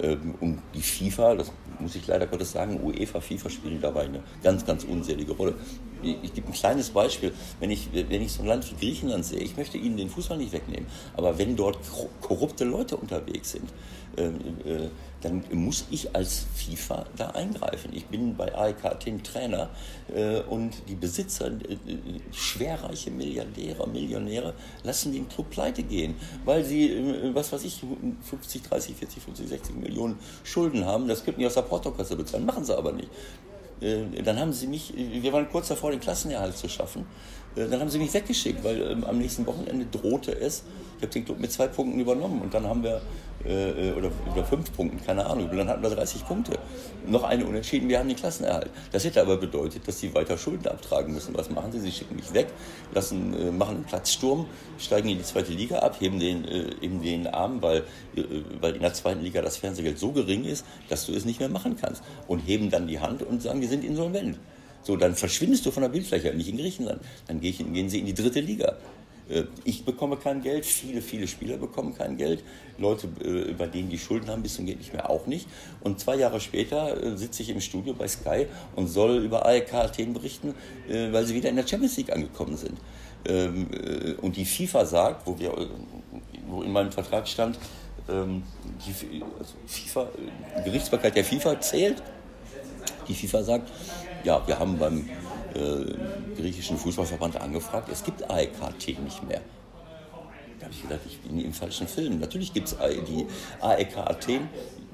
[0.02, 4.24] Ähm, und die FIFA, das muss ich leider Gottes sagen, UEFA, FIFA spielen dabei eine
[4.42, 5.56] ganz, ganz unselige Rolle.
[6.02, 7.32] Ich gebe ein kleines Beispiel.
[7.60, 10.38] Wenn ich, wenn ich so ein Land wie Griechenland sehe, ich möchte ihnen den Fußball
[10.38, 11.78] nicht wegnehmen, aber wenn dort
[12.22, 13.70] korrupte Leute unterwegs sind,
[14.18, 14.90] ähm, äh,
[15.24, 17.92] dann muss ich als FIFA da eingreifen.
[17.94, 19.70] Ich bin bei AEK Athen Trainer
[20.14, 21.78] äh, und die Besitzer, äh,
[22.32, 27.84] schwerreiche Milliardäre, Millionäre, lassen den Club pleite gehen, weil sie, was weiß ich,
[28.24, 31.08] 50, 30, 40, 50, 60 Millionen Schulden haben.
[31.08, 33.10] Das könnten die aus der Portokasse bezahlen, machen sie aber nicht.
[34.24, 37.06] Dann haben sie mich, wir waren kurz davor, den Klassenerhalt zu schaffen.
[37.56, 40.64] Dann haben sie mich weggeschickt, weil ähm, am nächsten Wochenende drohte es.
[40.98, 43.02] Ich habe den Club mit zwei Punkten übernommen und dann haben wir
[43.46, 45.50] äh, oder, oder fünf Punkten, keine Ahnung.
[45.50, 46.54] Und dann hatten wir 30 Punkte.
[47.08, 48.70] Noch eine Unentschieden, wir haben den Klassenerhalt.
[48.92, 51.36] Das hätte aber bedeutet, dass sie weiter Schulden abtragen müssen.
[51.36, 51.80] Was machen sie?
[51.80, 52.48] Sie schicken mich weg,
[52.94, 54.46] lassen, äh, machen einen Platzsturm,
[54.80, 57.84] steigen in die zweite Liga ab, heben den, äh, heben den Arm, weil,
[58.16, 58.24] äh,
[58.62, 61.50] weil in der zweiten Liga das Fernsehgeld so gering ist, dass du es nicht mehr
[61.50, 62.04] machen kannst.
[62.28, 64.40] Und heben dann die Hand und sagen, wir sind insolvent.
[64.84, 67.02] So, dann verschwindest du von der Bildfläche, nicht in Griechenland.
[67.28, 68.78] Dann gehen sie in die dritte Liga.
[69.30, 72.44] Äh, ich bekomme kein Geld, viele, viele Spieler bekommen kein Geld.
[72.78, 75.48] Leute, äh, bei denen die Schulden haben, bis zum geht nicht mehr auch nicht.
[75.82, 79.74] Und zwei Jahre später äh, sitze ich im Studio bei Sky und soll über AEK
[79.74, 80.54] Athen berichten,
[80.88, 82.78] weil sie wieder in der Champions League angekommen sind.
[83.26, 83.68] Ähm,
[84.22, 85.54] und die FIFA sagt, wo, wir,
[86.48, 87.58] wo in meinem Vertrag stand,
[88.10, 88.44] ähm,
[88.86, 90.10] die also FIFA,
[90.64, 92.04] Gerichtsbarkeit der FIFA zählt.
[93.08, 93.72] Die FIFA sagt,
[94.24, 95.10] ja, wir haben beim
[95.54, 99.42] äh, griechischen Fußballverband angefragt, es gibt AEK-T nicht mehr.
[100.60, 102.20] Da habe ich gedacht, ich bin im falschen Film.
[102.20, 103.28] Natürlich gibt es die
[103.60, 104.48] AEK Athen,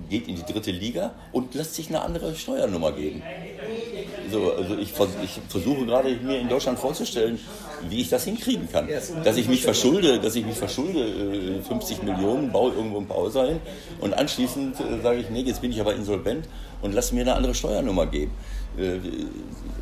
[0.09, 3.21] geht in die dritte Liga und lässt sich eine andere Steuernummer geben.
[4.31, 7.39] So, also ich, ich versuche gerade mir in Deutschland vorzustellen,
[7.87, 8.87] wie ich das hinkriegen kann.
[9.23, 13.59] Dass ich mich verschulde, dass ich mich verschulde, 50 äh, Millionen, baue irgendwo ein hin
[14.01, 16.47] und anschließend äh, sage ich, nee, jetzt bin ich aber insolvent
[16.81, 18.31] und lass mir eine andere Steuernummer geben.
[18.79, 18.99] Äh,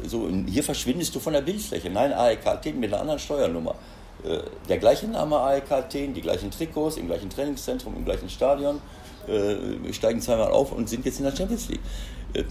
[0.07, 1.89] so, hier verschwindest du von der Bildfläche.
[1.89, 3.75] Nein, AEK Athen mit einer anderen Steuernummer.
[4.23, 8.81] Äh, der gleiche Name AEK Athen, die gleichen Trikots, im gleichen Trainingszentrum, im gleichen Stadion,
[9.27, 11.81] äh, steigen zweimal auf und sind jetzt in der Champions League.
[12.33, 12.43] Äh,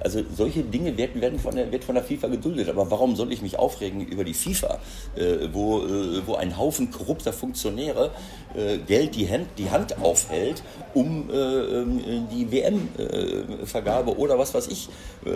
[0.00, 2.68] also solche Dinge werden, werden von der, wird von der FIFA geduldet.
[2.68, 4.78] Aber warum soll ich mich aufregen über die FIFA,
[5.14, 8.10] äh, wo, äh, wo ein Haufen korrupter Funktionäre
[8.54, 10.62] äh, Geld die Hand, die Hand aufhält,
[10.94, 14.88] um äh, ähm, die WM-Vergabe oder was weiß ich,
[15.24, 15.30] äh,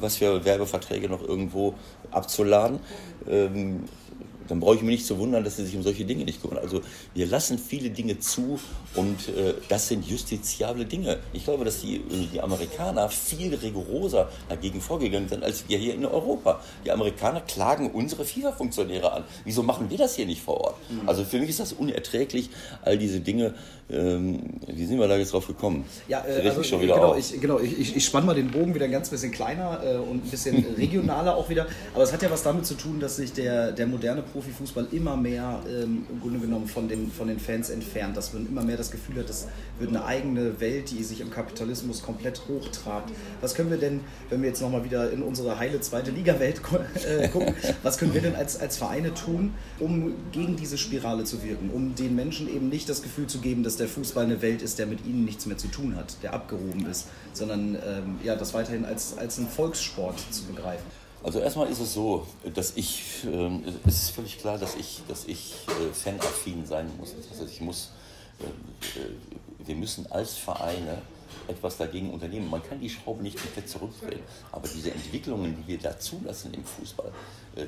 [0.00, 1.74] was für Werbeverträge noch irgendwo
[2.10, 2.78] abzuladen?
[3.28, 3.84] Ähm,
[4.48, 6.58] dann brauche ich mich nicht zu wundern, dass sie sich um solche Dinge nicht kümmern.
[6.58, 6.80] Also
[7.14, 8.58] wir lassen viele Dinge zu
[8.94, 11.18] und äh, das sind justiziable Dinge.
[11.32, 12.00] Ich glaube, dass die,
[12.32, 16.60] die Amerikaner viel rigoroser dagegen vorgegangen sind als wir hier in Europa.
[16.84, 19.24] Die Amerikaner klagen unsere FIFA-Funktionäre an.
[19.44, 20.76] Wieso machen wir das hier nicht vor Ort?
[20.90, 21.08] Mhm.
[21.08, 22.50] Also für mich ist das unerträglich,
[22.82, 23.54] all diese Dinge.
[23.90, 25.86] Ähm, wie sind wir da jetzt drauf gekommen?
[26.08, 28.84] Ja, äh, also, schon wieder genau, ich, genau ich, ich spanne mal den Bogen wieder
[28.84, 31.66] ein ganz bisschen kleiner äh, und ein bisschen regionaler auch wieder.
[31.94, 35.16] Aber es hat ja was damit zu tun, dass sich der, der moderne Profifußball immer
[35.16, 38.76] mehr ähm, im Grunde genommen von den, von den Fans entfernt, dass man immer mehr
[38.76, 39.48] das Gefühl hat, das
[39.80, 43.10] wird eine eigene Welt, die sich im Kapitalismus komplett hochtrabt.
[43.40, 46.60] Was können wir denn, wenn wir jetzt nochmal wieder in unsere heile zweite Liga-Welt
[47.04, 51.42] äh, gucken, was können wir denn als, als Vereine tun, um gegen diese Spirale zu
[51.42, 54.62] wirken, um den Menschen eben nicht das Gefühl zu geben, dass der Fußball eine Welt
[54.62, 58.36] ist, der mit ihnen nichts mehr zu tun hat, der abgehoben ist, sondern ähm, ja,
[58.36, 60.86] das weiterhin als, als einen Volkssport zu begreifen.
[61.22, 63.50] Also erstmal ist es so, dass ich, äh,
[63.86, 67.14] es ist völlig klar, dass ich, dass ich äh, fanaffin sein muss.
[67.30, 67.90] Das heißt, ich muss,
[68.40, 68.44] äh,
[69.00, 71.02] äh, wir müssen als Vereine
[71.48, 72.48] etwas dagegen unternehmen.
[72.48, 74.20] Man kann die Schraube nicht komplett zurückdrehen,
[74.52, 77.12] aber diese Entwicklungen, die wir da zulassen im Fußball,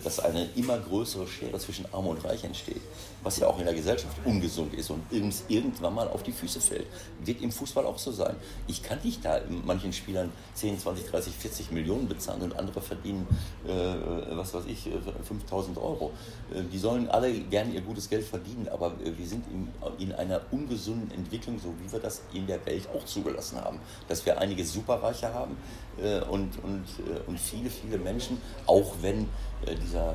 [0.04, 2.80] dass eine immer größere Schere zwischen Arm und Reich entsteht,
[3.22, 5.02] was ja auch in der Gesellschaft ungesund ist und
[5.48, 6.86] irgendwann mal auf die Füße fällt,
[7.24, 8.36] wird im Fußball auch so sein.
[8.66, 13.26] Ich kann nicht da manchen Spielern 10, 20, 30, 40 Millionen bezahlen und andere verdienen,
[13.66, 14.88] äh, was weiß ich,
[15.24, 16.12] 5000 äh, Euro.
[16.52, 20.40] Äh, die sollen alle gerne ihr gutes Geld verdienen, aber wir sind in, in einer
[20.50, 23.80] ungesunden Entwicklung, so wie wir das in der Welt auch zugelassen haben.
[24.08, 25.56] Dass wir einige Superreiche haben
[26.02, 29.28] äh, und, und, äh, und viele, viele Menschen, auch wenn
[29.66, 30.14] äh, dieser,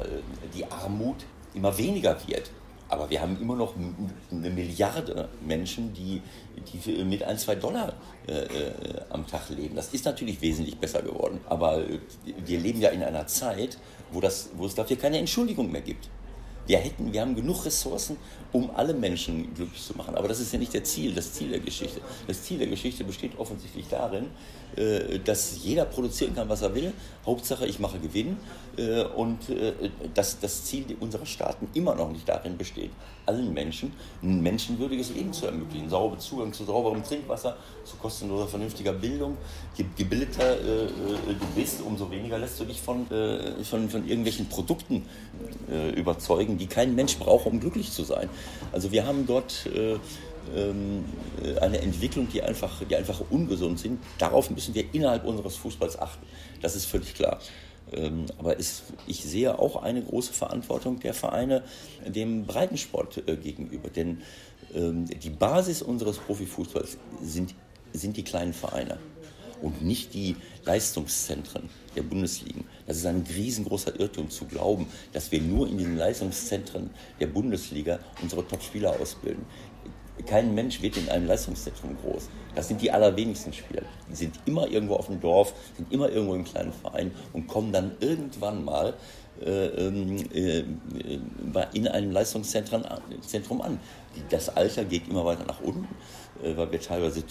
[0.54, 2.52] die Armut immer weniger wird.
[2.88, 3.74] Aber wir haben immer noch
[4.32, 6.22] eine Milliarde Menschen, die,
[6.72, 7.94] die mit ein, zwei Dollar
[8.28, 8.46] äh,
[9.10, 9.76] am Tag leben.
[9.76, 11.40] Das ist natürlich wesentlich besser geworden.
[11.48, 11.84] Aber
[12.46, 13.80] wir leben ja in einer Zeit,
[14.12, 16.10] wo, das, wo es dafür keine Entschuldigung mehr gibt.
[16.68, 18.18] Wir hätten, wir haben genug Ressourcen,
[18.52, 20.16] um alle Menschen glücklich zu machen.
[20.16, 22.02] Aber das ist ja nicht der Ziel, das Ziel der Geschichte.
[22.28, 24.28] Das Ziel der Geschichte besteht offensichtlich darin, äh,
[25.24, 26.94] dass jeder produzieren kann, was er will.
[27.26, 28.38] Hauptsache, ich mache Gewinn.
[28.78, 29.74] Äh, und äh,
[30.14, 32.92] dass das Ziel unserer Staaten immer noch nicht darin besteht,
[33.26, 35.90] allen Menschen ein menschenwürdiges Leben zu ermöglichen.
[35.90, 39.38] Sauberer Zugang zu sauberem Trinkwasser, zu kostenloser, vernünftiger Bildung.
[39.76, 43.08] Je gebildeter du bist, umso weniger lässt du dich von,
[43.64, 45.06] von, von irgendwelchen Produkten
[45.96, 48.30] überzeugen, die kein Mensch braucht, um glücklich zu sein.
[48.72, 49.68] Also wir haben dort
[51.62, 54.00] eine Entwicklung, die einfach, die einfach ungesund sind.
[54.18, 56.26] Darauf müssen wir innerhalb unseres Fußballs achten.
[56.62, 57.40] Das ist völlig klar.
[57.92, 61.64] Ähm, aber es, ich sehe auch eine große Verantwortung der Vereine
[62.06, 63.90] dem Breitensport äh, gegenüber.
[63.90, 64.22] Denn
[64.74, 67.54] ähm, die Basis unseres Profifußballs sind,
[67.94, 68.98] sind die kleinen Vereine
[69.62, 72.66] und nicht die Leistungszentren der Bundesligen.
[72.88, 78.00] Das ist ein riesengroßer Irrtum zu glauben, dass wir nur in den Leistungszentren der Bundesliga
[78.22, 79.46] unsere Top-Spieler ausbilden.
[80.26, 82.30] Kein Mensch wird in einem Leistungszentrum groß.
[82.56, 83.84] Das sind die allerwenigsten Spieler.
[84.10, 87.72] Die sind immer irgendwo auf dem Dorf, sind immer irgendwo im kleinen Verein und kommen
[87.72, 88.94] dann irgendwann mal
[89.42, 90.64] äh, ähm, äh,
[91.74, 92.84] in einem Leistungszentrum
[93.62, 93.80] an.
[94.30, 95.88] Das Alter geht immer weiter nach unten.
[96.44, 97.24] Äh, weil wir teilweise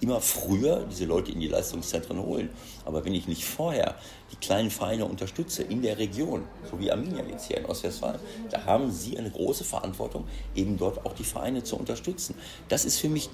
[0.00, 2.50] immer früher diese Leute in die Leistungszentren holen.
[2.84, 3.96] Aber wenn ich nicht vorher
[4.30, 8.64] die kleinen Vereine unterstütze in der Region, so wie Arminia jetzt hier in Ostwestfalen, da
[8.64, 12.36] haben Sie eine große Verantwortung, eben dort auch die Vereine zu unterstützen.
[12.68, 13.28] Das ist für mich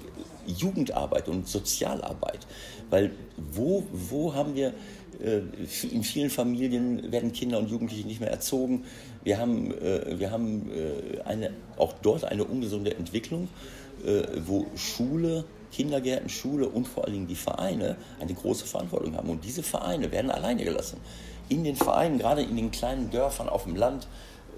[0.47, 2.47] Jugendarbeit und Sozialarbeit.
[2.89, 4.73] Weil wo, wo haben wir
[5.21, 5.41] äh,
[5.91, 8.85] in vielen Familien werden Kinder und Jugendliche nicht mehr erzogen.
[9.23, 10.69] Wir haben, äh, wir haben
[11.25, 13.47] eine, auch dort eine ungesunde Entwicklung
[14.05, 19.29] äh, wo Schule, Kindergärten, Schule und vor allen Dingen die Vereine eine große Verantwortung haben.
[19.29, 20.99] Und diese Vereine werden alleine gelassen.
[21.49, 24.07] In den Vereinen, gerade in den kleinen Dörfern auf dem Land,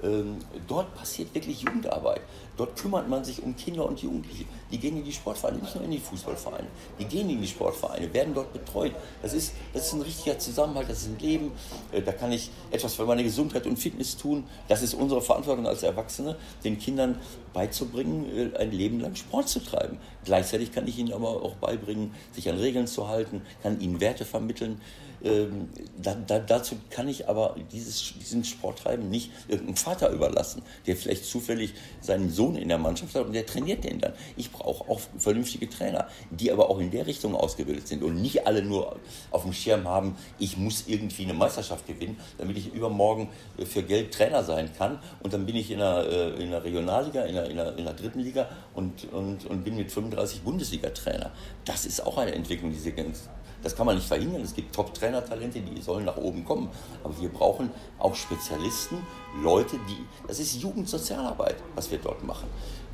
[0.05, 0.37] ähm,
[0.67, 2.21] dort passiert wirklich Jugendarbeit.
[2.57, 4.45] Dort kümmert man sich um Kinder und Jugendliche.
[4.71, 6.67] Die gehen in die Sportvereine, nicht nur in die Fußballvereine.
[6.99, 8.93] Die gehen in die Sportvereine, werden dort betreut.
[9.21, 11.51] Das ist, das ist ein richtiger Zusammenhalt, das ist ein Leben.
[11.91, 14.45] Äh, da kann ich etwas für meine Gesundheit und Fitness tun.
[14.67, 17.19] Das ist unsere Verantwortung als Erwachsene, den Kindern
[17.53, 19.97] beizubringen, äh, ein Leben lang Sport zu treiben.
[20.23, 24.25] Gleichzeitig kann ich ihnen aber auch beibringen, sich an Regeln zu halten, kann ihnen Werte
[24.25, 24.79] vermitteln.
[25.25, 30.95] Ähm, da, da, dazu kann ich aber dieses, diesen Sporttreiben nicht irgendeinem Vater überlassen, der
[30.95, 34.13] vielleicht zufällig seinen Sohn in der Mannschaft hat und der trainiert den dann.
[34.37, 38.45] Ich brauche auch vernünftige Trainer, die aber auch in der Richtung ausgebildet sind und nicht
[38.45, 38.97] alle nur
[39.31, 43.29] auf dem Schirm haben, ich muss irgendwie eine Meisterschaft gewinnen, damit ich übermorgen
[43.65, 47.23] für Geld Trainer sein kann und dann bin ich in der, äh, in der Regionalliga,
[47.23, 51.31] in der, in, der, in der dritten Liga und, und, und bin mit 35 Bundesliga-Trainer.
[51.65, 53.27] Das ist auch eine Entwicklung, die Sie ganz
[53.65, 54.43] das kann man nicht verhindern.
[54.43, 56.69] Es gibt Top-Trainer-Talente, die sollen nach oben kommen.
[57.03, 58.97] Aber wir brauchen auch Spezialisten,
[59.41, 60.05] Leute, die.
[60.27, 62.47] Das ist Jugendsozialarbeit, was wir dort machen.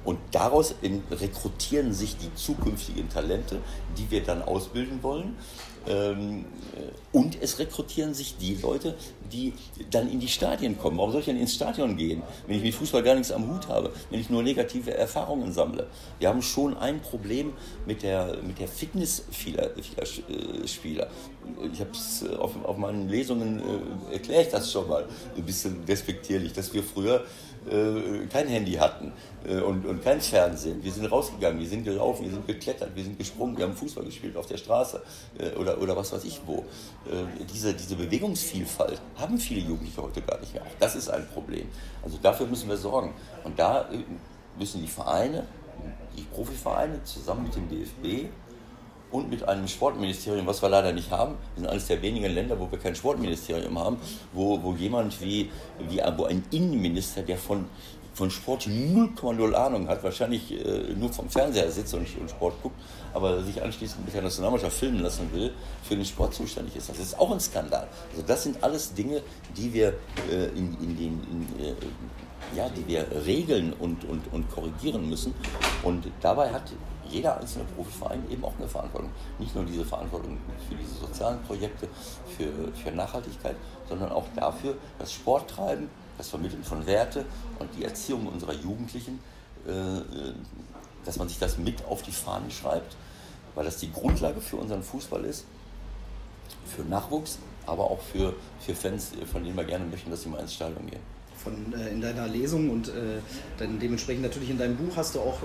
[0.03, 0.73] Und daraus
[1.11, 3.59] rekrutieren sich die zukünftigen Talente,
[3.97, 5.35] die wir dann ausbilden wollen.
[5.87, 8.95] Ähm, äh, und es rekrutieren sich die Leute,
[9.31, 9.53] die
[9.89, 10.97] dann in die Stadien kommen.
[10.97, 13.67] Warum soll ich denn ins Stadion gehen, wenn ich mit Fußball gar nichts am Hut
[13.67, 15.87] habe, wenn ich nur negative Erfahrungen sammle?
[16.19, 17.53] Wir haben schon ein Problem
[17.87, 21.07] mit der, mit der Fitness vieler, vieler äh, Spieler.
[21.73, 23.59] Ich habe es äh, auf, auf meinen Lesungen,
[24.11, 25.83] äh, erkläre ich das schon mal ein bisschen
[26.31, 27.23] respektierlich, dass wir früher
[27.69, 29.13] äh, kein Handy hatten
[29.47, 30.83] äh, und, und kein Fernsehen.
[30.83, 34.05] Wir sind rausgegangen, wir sind gelaufen, wir sind geklettert, wir sind gesprungen, wir haben Fußball
[34.05, 35.01] gespielt auf der Straße
[35.37, 36.59] äh, oder, oder was weiß ich wo.
[37.05, 40.63] Äh, diese, diese Bewegungsvielfalt haben viele Jugendliche heute gar nicht mehr.
[40.63, 41.67] Auch das ist ein Problem.
[42.03, 43.13] Also dafür müssen wir sorgen.
[43.43, 44.03] Und da äh,
[44.57, 45.45] müssen die Vereine,
[46.17, 48.29] die Profivereine zusammen mit dem DFB
[49.11, 51.35] und mit einem Sportministerium, was wir leider nicht haben.
[51.55, 53.97] Wir sind eines der wenigen Länder, wo wir kein Sportministerium haben,
[54.33, 55.49] wo, wo jemand wie,
[55.89, 57.65] wie wo ein Innenminister, der von,
[58.13, 62.75] von Sport 0,0 Ahnung hat, wahrscheinlich äh, nur vom Fernseher sitzt und, und Sport guckt,
[63.13, 65.51] aber sich anschließend mit der Nationalmannschaft filmen lassen will,
[65.83, 66.89] für den Sport zuständig ist.
[66.89, 67.87] Das ist auch ein Skandal.
[68.11, 69.21] Also das sind alles Dinge,
[69.57, 69.89] die wir
[70.29, 71.73] äh, in, in den, in, äh,
[72.55, 75.33] ja, die wir regeln und, und, und korrigieren müssen.
[75.83, 76.63] Und dabei hat
[77.11, 79.11] jeder einzelne Profiverein eben auch eine Verantwortung.
[79.39, 81.87] Nicht nur diese Verantwortung für diese sozialen Projekte,
[82.37, 83.55] für, für Nachhaltigkeit,
[83.87, 87.25] sondern auch dafür, das Sporttreiben, das Vermitteln von Werte
[87.59, 89.19] und die Erziehung unserer Jugendlichen,
[89.67, 90.33] äh, äh,
[91.05, 92.95] dass man sich das mit auf die Fahnen schreibt,
[93.55, 95.45] weil das die Grundlage für unseren Fußball ist,
[96.65, 100.39] für Nachwuchs, aber auch für, für Fans, von denen wir gerne möchten, dass sie mal
[100.39, 101.01] ins Stadion gehen.
[101.35, 103.19] Von, äh, in deiner Lesung und äh,
[103.57, 105.39] dann dementsprechend natürlich in deinem Buch hast du auch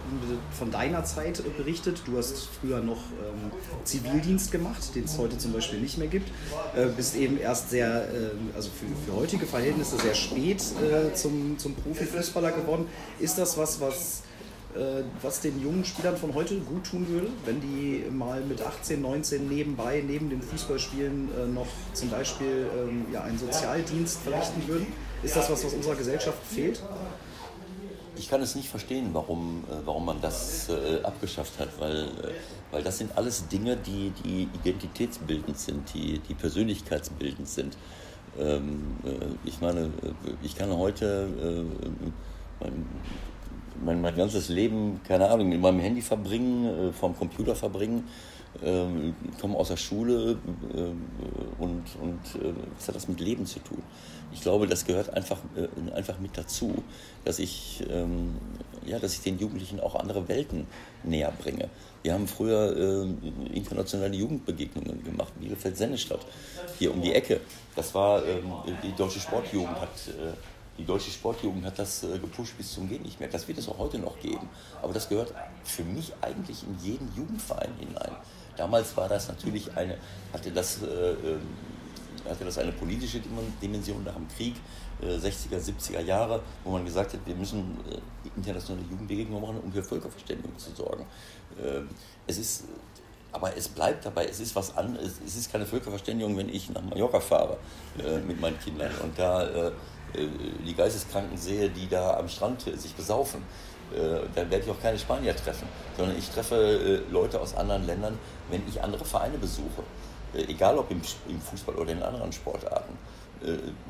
[0.58, 2.02] von deiner Zeit berichtet.
[2.06, 3.50] Du hast früher noch ähm,
[3.84, 6.28] Zivildienst gemacht, den es heute zum Beispiel nicht mehr gibt.
[6.74, 11.58] Äh, bist eben erst sehr, äh, also für, für, heutige Verhältnisse sehr spät äh, zum,
[11.58, 12.86] zum Profifußballer geworden.
[13.18, 14.22] Ist das was, was
[14.76, 19.00] äh, was den jungen Spielern von heute gut tun würde, wenn die mal mit 18,
[19.00, 24.86] 19 nebenbei, neben dem Fußballspielen äh, noch zum Beispiel ähm, ja, einen Sozialdienst verrichten würden?
[25.22, 26.82] Ist das was, was unserer Gesellschaft fehlt?
[28.18, 32.32] Ich kann es nicht verstehen, warum, äh, warum man das äh, abgeschafft hat, weil, äh,
[32.70, 37.76] weil das sind alles Dinge, die, die identitätsbildend sind, die, die persönlichkeitsbildend sind.
[38.38, 39.90] Ähm, äh, ich meine,
[40.42, 41.28] ich kann heute
[42.60, 42.86] mein,
[43.84, 48.04] mein, mein ganzes Leben, keine Ahnung, in meinem Handy verbringen, vom Computer verbringen
[48.62, 50.38] ähm, komme aus der Schule
[50.74, 53.82] äh, und, und äh, was hat das mit Leben zu tun?
[54.32, 56.82] Ich glaube, das gehört einfach, äh, einfach mit dazu,
[57.24, 58.36] dass ich, ähm,
[58.84, 60.66] ja, dass ich den Jugendlichen auch andere Welten
[61.04, 61.68] näher bringe.
[62.02, 66.26] Wir haben früher äh, internationale Jugendbegegnungen gemacht, Bielefeld-Sennestadt,
[66.78, 67.40] hier um die Ecke.
[67.74, 70.32] Das war, ähm, die deutsche Sportjugend hat äh,
[70.78, 73.28] die deutsche Sportjugend hat das äh, gepusht bis zum Gehen nicht mehr.
[73.28, 74.48] Das wird es auch heute noch geben.
[74.82, 75.32] Aber das gehört
[75.64, 78.12] für mich eigentlich in jeden Jugendverein hinein.
[78.56, 79.96] Damals war das natürlich eine,
[80.32, 81.40] hatte das, äh, ähm,
[82.28, 83.20] hatte das eine politische
[83.62, 84.54] Dimension nach dem Krieg,
[85.00, 89.72] äh, 60er, 70er Jahre, wo man gesagt hat, wir müssen äh, internationale Jugendbegegnungen machen, um
[89.72, 91.04] für Völkerverständigung zu sorgen.
[91.62, 91.82] Äh,
[92.26, 92.64] es ist
[93.36, 95.20] aber es bleibt dabei, es ist was anderes.
[95.24, 97.58] Es ist keine Völkerverständigung, wenn ich nach Mallorca fahre
[97.98, 99.72] äh, mit meinen Kindern und da äh, äh
[100.66, 103.42] die Geisteskranken sehe, die da am Strand sich besaufen.
[103.94, 107.86] Äh, dann werde ich auch keine Spanier treffen, sondern ich treffe äh, Leute aus anderen
[107.86, 108.18] Ländern,
[108.50, 109.82] wenn ich andere Vereine besuche.
[110.34, 111.00] Äh, egal ob im,
[111.40, 112.96] Fußball oder in anderen Sportarten.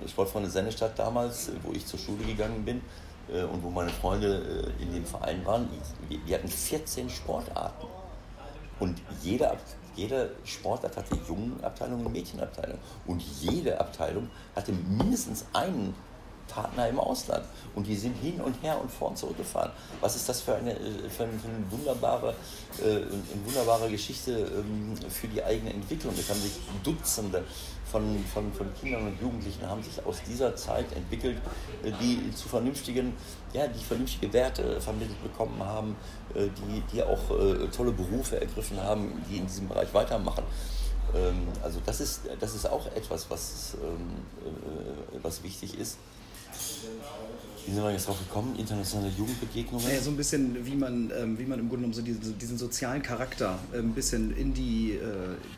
[0.09, 2.83] Sportfreunde Sennestadt damals, wo ich zur Schule gegangen bin
[3.29, 5.69] und wo meine Freunde in dem Verein waren,
[6.09, 7.87] wir hatten 14 Sportarten.
[8.81, 9.57] Und jede,
[9.95, 12.79] jede Sportart hatte Jungenabteilung und Mädchenabteilung.
[13.07, 15.95] Und jede Abteilung hatte mindestens einen
[16.49, 17.45] Partner im Ausland.
[17.75, 19.71] Und die sind hin und her und vor und zurückgefahren.
[20.01, 21.33] Was ist das für eine, äh, für eine,
[21.71, 22.35] wunderbare,
[22.81, 26.15] äh, eine wunderbare Geschichte ähm, für die eigene Entwicklung?
[26.19, 27.45] Es haben sich Dutzende
[27.91, 31.39] von, von, von Kindern und Jugendlichen haben sich aus dieser Zeit entwickelt,
[31.85, 33.15] äh, die zu vernünftigen,
[33.53, 35.97] ja, die vernünftige Werte vermittelt bekommen haben,
[36.35, 37.19] die, die auch
[37.75, 40.45] tolle Berufe ergriffen haben, die in diesem Bereich weitermachen.
[41.15, 44.25] Ähm, also das ist, das ist auch etwas, was, ähm,
[45.23, 45.99] was wichtig ist.
[47.67, 48.55] Wie sind wir jetzt drauf gekommen?
[48.57, 49.85] Internationale Jugendbegegnungen?
[49.85, 52.59] Naja, so ein bisschen, wie man, ähm, wie man im Grunde genommen so diesen, diesen
[52.59, 55.01] sozialen Charakter äh, ein bisschen in die, äh,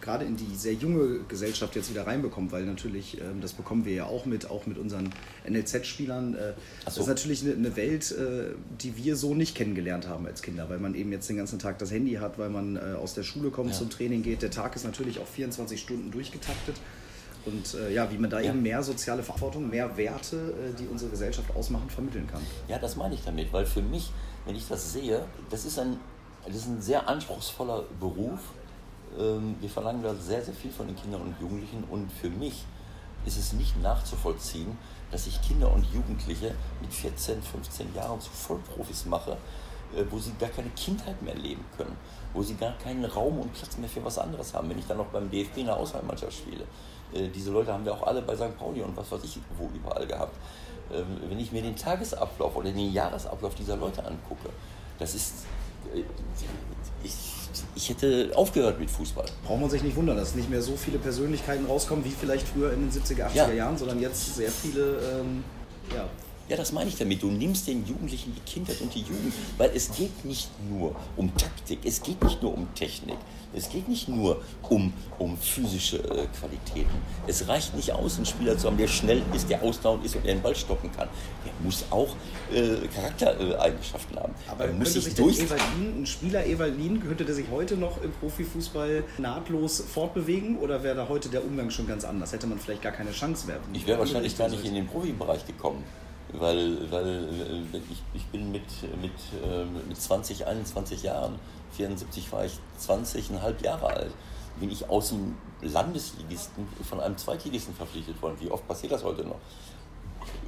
[0.00, 3.92] gerade in die sehr junge Gesellschaft jetzt wieder reinbekommt, weil natürlich, ähm, das bekommen wir
[3.92, 5.10] ja auch mit, auch mit unseren
[5.46, 6.34] NLZ-Spielern.
[6.34, 6.54] Äh, so.
[6.86, 10.70] Das ist natürlich eine, eine Welt, äh, die wir so nicht kennengelernt haben als Kinder,
[10.70, 13.22] weil man eben jetzt den ganzen Tag das Handy hat, weil man äh, aus der
[13.22, 13.76] Schule kommt, ja.
[13.76, 14.40] zum Training geht.
[14.40, 16.76] Der Tag ist natürlich auch 24 Stunden durchgetaktet.
[17.48, 18.50] Und äh, ja, wie man da ja.
[18.50, 22.42] eben mehr soziale Verantwortung, mehr Werte, äh, die unsere Gesellschaft ausmachen, vermitteln kann.
[22.68, 24.10] Ja, das meine ich damit, weil für mich,
[24.46, 25.98] wenn ich das sehe, das ist ein,
[26.46, 28.40] das ist ein sehr anspruchsvoller Beruf.
[29.18, 32.64] Ähm, wir verlangen da sehr, sehr viel von den Kindern und Jugendlichen und für mich
[33.24, 34.76] ist es nicht nachzuvollziehen,
[35.10, 39.36] dass ich Kinder und Jugendliche mit 14, 15 Jahren zu Vollprofis mache,
[39.96, 41.96] äh, wo sie gar keine Kindheit mehr leben können,
[42.34, 44.68] wo sie gar keinen Raum und Platz mehr für was anderes haben.
[44.68, 46.64] Wenn ich dann noch beim DFB in der Auswahlmannschaft spiele,
[47.12, 48.56] diese Leute haben wir auch alle bei St.
[48.58, 50.34] Pauli und was weiß ich wo überall gehabt.
[50.92, 54.48] Ähm, wenn ich mir den Tagesablauf oder den Jahresablauf dieser Leute angucke,
[54.98, 55.32] das ist.
[55.94, 56.02] Äh,
[57.04, 57.14] ich,
[57.74, 59.24] ich hätte aufgehört mit Fußball.
[59.44, 62.72] Braucht man sich nicht wundern, dass nicht mehr so viele Persönlichkeiten rauskommen wie vielleicht früher
[62.72, 63.50] in den 70er, 80er ja.
[63.52, 65.44] Jahren, sondern jetzt sehr viele ähm,
[65.94, 66.04] ja,
[66.48, 67.22] ja, das meine ich damit.
[67.22, 71.34] Du nimmst den Jugendlichen die Kindheit und die Jugend, weil es geht nicht nur um
[71.36, 73.18] Taktik, es geht nicht nur um Technik,
[73.54, 76.96] es geht nicht nur um, um physische äh, Qualitäten.
[77.26, 80.24] Es reicht nicht aus, einen Spieler zu haben, der schnell ist, der ausdauernd ist und
[80.24, 81.08] der den Ball stoppen kann.
[81.44, 82.14] Der muss auch
[82.52, 84.34] äh, Charaktereigenschaften haben.
[84.48, 88.12] Aber er muss sich durch Evalin, ein Spieler Evalin, könnte der sich heute noch im
[88.12, 92.32] Profifußball nahtlos fortbewegen oder wäre da heute der Umgang schon ganz anders?
[92.32, 93.58] Hätte man vielleicht gar keine Chance mehr?
[93.72, 95.84] Ich wäre wahrscheinlich gar nicht in den Profibereich gekommen
[96.32, 97.28] weil, weil
[97.90, 98.64] ich, ich bin mit,
[99.00, 99.12] mit,
[99.42, 101.38] äh, mit 20, 21 Jahren,
[101.72, 104.12] 74 war ich 20,5 Jahre alt,
[104.60, 108.36] bin ich aus dem Landesligisten von einem Zweitligisten verpflichtet worden.
[108.40, 109.38] Wie oft passiert das heute noch?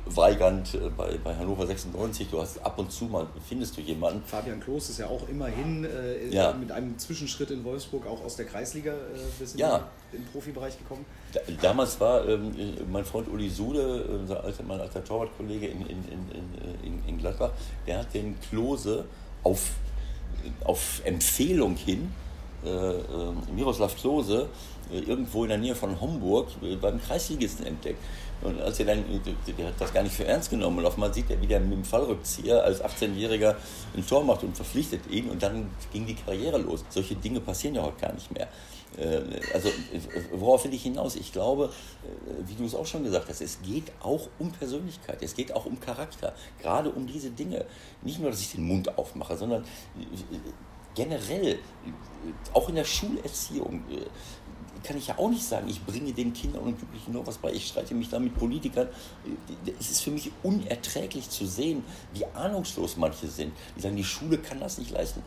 [0.06, 2.28] Weigernd äh, bei, bei Hannover 96.
[2.30, 4.22] Du hast ab und zu mal, findest du jemanden.
[4.24, 6.52] Fabian Klos ist ja auch immerhin äh, Ja.
[6.52, 8.96] mit einem Zwischenschritt in Wolfsburg auch aus der Kreisliga äh,
[9.38, 9.88] bis in Ja.
[10.12, 11.04] den Profibereich gekommen.
[11.32, 15.66] Da, damals war ähm, äh, mein Freund Uli Sude, äh, unser alter, mein alter Torwartkollege
[15.68, 17.50] in, in, in, in, in, in Gladbach,
[17.86, 19.04] der hat den Klose
[19.44, 19.70] auf,
[20.64, 22.12] auf Empfehlung hin,
[22.64, 24.48] äh, äh, Miroslav Klose,
[24.92, 27.98] äh, irgendwo in der Nähe von Homburg äh, beim Kreisligisten entdeckt.
[28.42, 29.04] Und als er dann,
[29.58, 30.78] der hat das gar nicht für ernst genommen.
[30.78, 33.54] Und auf einmal sieht er, wie der mit dem Fallrückzieher als 18-Jähriger
[33.94, 35.28] ein Tor macht und verpflichtet ihn.
[35.28, 36.84] Und dann ging die Karriere los.
[36.88, 38.48] Solche Dinge passieren ja heute gar nicht mehr.
[39.52, 39.68] Also,
[40.32, 41.16] worauf will ich hinaus?
[41.16, 41.70] Ich glaube,
[42.46, 45.66] wie du es auch schon gesagt hast, es geht auch um Persönlichkeit, es geht auch
[45.66, 47.66] um Charakter, gerade um diese Dinge.
[48.02, 49.64] Nicht nur, dass ich den Mund aufmache, sondern
[51.00, 51.58] generell, äh,
[52.52, 54.06] auch in der Schulerziehung, äh,
[54.82, 57.52] kann ich ja auch nicht sagen, ich bringe den Kindern und Jugendlichen noch was bei.
[57.52, 58.88] Ich streite mich da mit Politikern.
[59.78, 61.84] Es ist für mich unerträglich zu sehen,
[62.14, 63.52] wie ahnungslos manche sind.
[63.76, 65.22] Die sagen, die Schule kann das nicht leisten.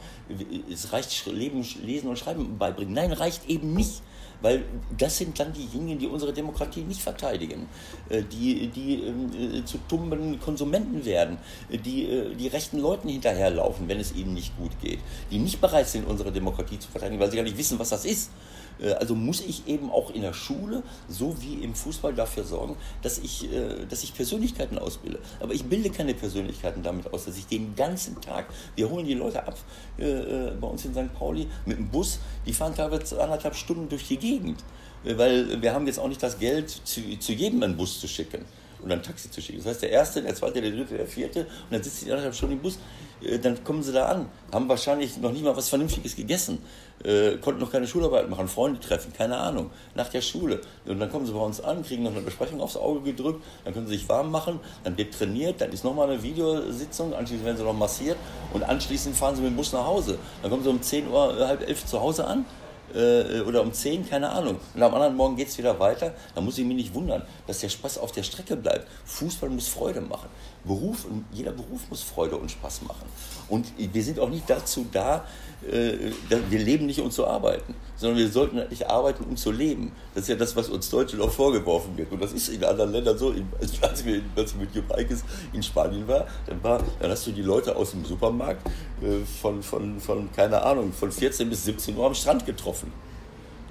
[0.71, 2.95] Es reicht Leben, Lesen und Schreiben beibringen.
[2.95, 4.01] Nein, reicht eben nicht.
[4.43, 4.65] Weil
[4.97, 7.67] das sind dann diejenigen, die unsere Demokratie nicht verteidigen,
[8.09, 11.37] äh, die, die ähm, äh, zu tumben Konsumenten werden,
[11.71, 14.99] äh, die, die rechten Leuten hinterherlaufen, wenn es ihnen nicht gut geht,
[15.31, 18.03] die nicht bereit sind, unsere Demokratie zu verteidigen, weil sie gar nicht wissen, was das
[18.03, 18.31] ist.
[18.79, 22.75] Äh, Also muss ich eben auch in der Schule, so wie im Fußball, dafür sorgen,
[23.01, 25.19] dass ich, äh, dass ich Persönlichkeiten ausbilde.
[25.39, 28.45] Aber ich bilde keine Persönlichkeiten damit aus, dass ich den ganzen Tag,
[28.75, 29.57] wir holen die Leute ab
[29.97, 31.13] äh, bei uns in St.
[31.13, 34.63] Pauli mit dem Bus, die fahren teilweise anderthalb Stunden durch die Gegend.
[35.03, 38.45] Weil wir haben jetzt auch nicht das Geld, zu, zu jedem einen Bus zu schicken
[38.83, 39.59] oder ein Taxi zu schicken.
[39.59, 42.35] Das heißt, der Erste, der Zweite, der Dritte, der Vierte und dann sitzt die anderthalb
[42.35, 42.77] Stunden im Bus.
[43.23, 46.59] Äh, Dann kommen sie da an, haben wahrscheinlich noch nicht mal was Vernünftiges gegessen,
[47.03, 50.61] äh, konnten noch keine Schularbeit machen, Freunde treffen, keine Ahnung, nach der Schule.
[50.85, 53.73] Und dann kommen sie bei uns an, kriegen noch eine Besprechung aufs Auge gedrückt, dann
[53.73, 57.57] können sie sich warm machen, dann wird trainiert, dann ist nochmal eine Videositzung, anschließend werden
[57.57, 58.17] sie noch massiert
[58.53, 60.17] und anschließend fahren sie mit dem Bus nach Hause.
[60.41, 62.45] Dann kommen sie um 10 Uhr, halb elf zu Hause an
[62.93, 64.57] äh, oder um 10, keine Ahnung.
[64.73, 66.13] Und am anderen Morgen geht es wieder weiter.
[66.35, 68.87] Da muss ich mich nicht wundern, dass der Spaß auf der Strecke bleibt.
[69.05, 70.29] Fußball muss Freude machen.
[70.65, 73.05] Beruf, jeder Beruf muss Freude und Spaß machen.
[73.49, 75.25] Und wir sind auch nicht dazu da,
[75.69, 76.11] äh,
[76.49, 79.91] wir leben nicht, um zu arbeiten, sondern wir sollten nicht arbeiten, um zu leben.
[80.13, 82.11] Das ist ja das, was uns Deutschen auch vorgeworfen wird.
[82.11, 83.31] Und das ist in anderen Ländern so.
[83.31, 87.31] In- Als, wir, als ich mit Heynckes in Spanien war, dann, war, dann hast du
[87.31, 88.65] die Leute aus dem Supermarkt
[89.01, 92.72] äh, von, von, von, keine Ahnung, von 14 bis 17 Uhr am Strand getroffen.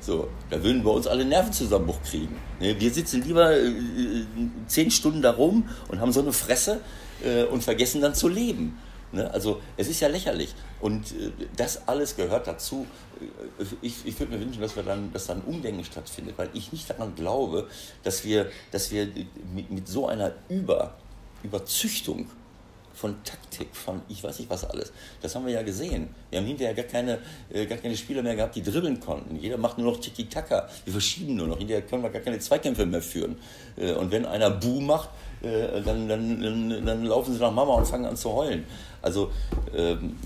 [0.01, 2.37] So, da würden wir uns alle Nervenzusammenbruch kriegen.
[2.59, 4.27] Ne, Wir sitzen lieber äh, äh,
[4.67, 6.81] zehn Stunden da rum und haben so eine Fresse
[7.25, 8.79] äh, und vergessen dann zu leben.
[9.13, 9.31] Ne?
[9.33, 10.55] Also es ist ja lächerlich.
[10.81, 11.15] Und
[11.57, 12.87] das alles gehört dazu.
[13.81, 16.91] Ich, ich würde mir wünschen, dass, wir dann, dass dann Umdenken stattfindet, weil ich nicht
[16.91, 17.69] daran glaube,
[18.03, 19.07] dass wir, dass wir
[19.55, 20.97] mit, mit so einer Über,
[21.45, 22.27] Überzüchtung
[23.03, 24.93] von Taktik, von ich weiß nicht was alles.
[25.21, 26.09] Das haben wir ja gesehen.
[26.31, 27.19] Wir haben hinterher gar keine,
[27.53, 29.35] äh, gar keine Spieler mehr gehabt, die dribbeln konnten.
[29.35, 30.69] Jeder macht nur noch Tiki-Taka.
[30.85, 31.59] Wir verschieben nur noch.
[31.59, 33.37] Hinterher können wir gar keine Zweikämpfe mehr führen.
[33.77, 35.09] Äh, Und wenn einer Bu macht,
[35.43, 38.65] äh, dann, dann, dann, dann laufen sie nach Mama und fangen an zu heulen.
[39.03, 39.33] Also
[39.77, 40.17] ähm,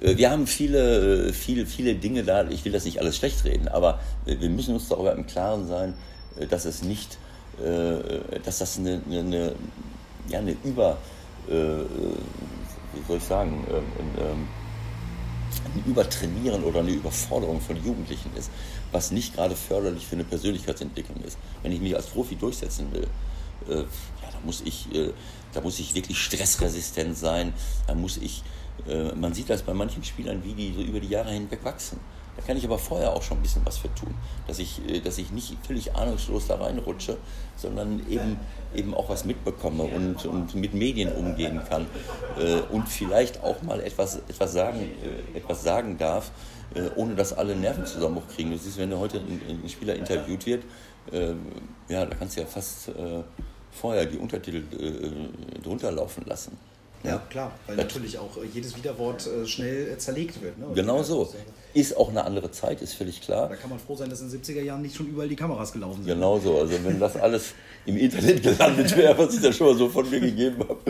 [0.00, 2.48] äh, wir haben viele, äh, viele, viele Dinge da.
[2.48, 5.94] Ich will das nicht alles schlecht reden, aber wir müssen uns darüber im Klaren sein,
[6.40, 7.18] äh, dass es nicht,
[7.58, 9.52] dass das eine, eine, eine,
[10.28, 10.98] ja, eine Über,
[11.48, 13.84] wie soll ich sagen, ähm,
[14.18, 14.48] ähm,
[15.74, 18.50] ein Übertrainieren oder eine Überforderung von Jugendlichen ist,
[18.92, 21.38] was nicht gerade förderlich für eine Persönlichkeitsentwicklung ist.
[21.62, 23.06] Wenn ich mich als Profi durchsetzen will,
[23.68, 25.12] äh, ja, da muss ich, äh,
[25.62, 27.52] muss ich wirklich stressresistent sein,
[27.86, 28.42] da muss ich,
[28.86, 31.98] äh, man sieht das bei manchen Spielern, wie die so über die Jahre hinweg wachsen.
[32.36, 34.14] Da kann ich aber vorher auch schon ein bisschen was für tun,
[34.46, 37.16] dass ich, äh, dass ich nicht völlig ahnungslos da reinrutsche,
[37.56, 38.38] sondern eben,
[38.74, 41.86] eben auch was mitbekomme und, und mit Medien umgehen kann
[42.38, 46.30] äh, und vielleicht auch mal etwas, etwas, sagen, äh, etwas sagen darf,
[46.96, 48.50] ohne dass alle Nervenzusammenbruch kriegen.
[48.50, 50.64] Du siehst, wenn du heute ein, ein Spieler interviewt wird,
[51.88, 52.90] ja, da kannst du ja fast
[53.70, 54.64] vorher die Untertitel
[55.62, 56.58] drunter laufen lassen.
[57.04, 60.58] Ja, klar, weil natürlich auch jedes Widerwort schnell zerlegt wird.
[60.58, 60.66] Ne?
[60.74, 61.32] Genau so.
[61.74, 63.48] Ist auch eine andere Zeit, ist völlig klar.
[63.48, 65.72] Da kann man froh sein, dass in den 70er Jahren nicht schon überall die Kameras
[65.72, 66.06] gelaufen sind.
[66.06, 66.58] Genau so.
[66.58, 67.54] Also wenn das alles
[67.86, 70.80] im Internet gelandet wäre, was ich da schon mal so von mir gegeben habe.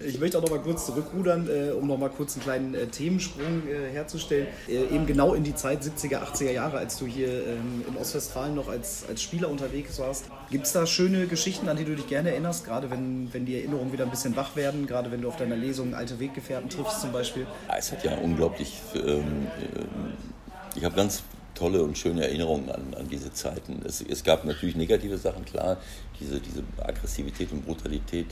[0.00, 2.86] Ich möchte auch noch mal kurz zurückrudern, äh, um noch mal kurz einen kleinen äh,
[2.86, 4.48] Themensprung äh, herzustellen.
[4.68, 8.54] Äh, eben genau in die Zeit 70er, 80er Jahre, als du hier ähm, in Ostwestfalen
[8.54, 10.24] noch als, als Spieler unterwegs warst.
[10.50, 12.64] Gibt es da schöne Geschichten, an die du dich gerne erinnerst?
[12.64, 15.56] Gerade wenn, wenn die Erinnerungen wieder ein bisschen wach werden, gerade wenn du auf deiner
[15.56, 17.46] Lesung alte Weggefährten triffst zum Beispiel.
[17.68, 18.80] Ja, es hat ja unglaublich.
[18.94, 20.29] Ähm, ähm,
[20.74, 21.22] ich habe ganz
[21.54, 23.82] tolle und schöne Erinnerungen an, an diese Zeiten.
[23.84, 25.76] Es, es gab natürlich negative Sachen, klar,
[26.18, 28.26] diese, diese Aggressivität und Brutalität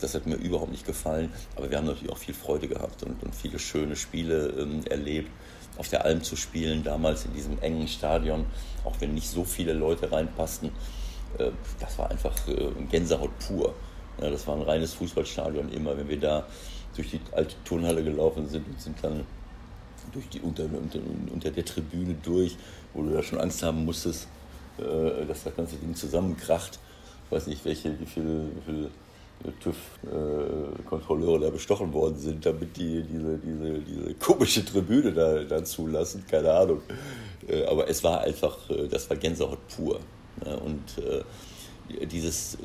[0.00, 1.32] Das hat mir überhaupt nicht gefallen.
[1.56, 5.30] Aber wir haben natürlich auch viel Freude gehabt und, und viele schöne Spiele ähm, erlebt.
[5.78, 8.46] Auf der Alm zu spielen, damals in diesem engen Stadion,
[8.84, 10.70] auch wenn nicht so viele Leute reinpassten,
[11.38, 13.74] äh, das war einfach äh, Gänsehaut pur.
[14.20, 15.96] Ja, das war ein reines Fußballstadion immer.
[15.96, 16.46] Wenn wir da
[16.94, 19.24] durch die alte Turnhalle gelaufen sind und sind dann
[20.12, 20.98] durch die, unter, unter,
[21.32, 22.56] unter der Tribüne durch,
[22.94, 24.28] wo du da schon Angst haben musstest,
[24.78, 26.78] äh, dass das ganze Ding zusammenkracht.
[27.26, 28.90] Ich weiß nicht, welche, wie viele, viele
[29.60, 36.24] TÜV-Kontrolleure da bestochen worden sind, damit die diese, diese, diese komische Tribüne da, da zulassen,
[36.28, 36.82] keine Ahnung.
[37.48, 40.00] Äh, aber es war einfach, äh, das war Gänsehaut pur.
[40.62, 40.82] Und
[42.12, 42.58] dieses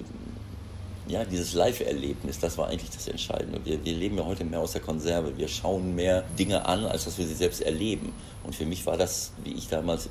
[1.11, 3.59] ja, dieses Live-Erlebnis, das war eigentlich das Entscheidende.
[3.65, 5.37] Wir, wir leben ja heute mehr aus der Konserve.
[5.37, 8.13] Wir schauen mehr Dinge an, als dass wir sie selbst erleben.
[8.43, 10.09] Und für mich war das, wie ich damals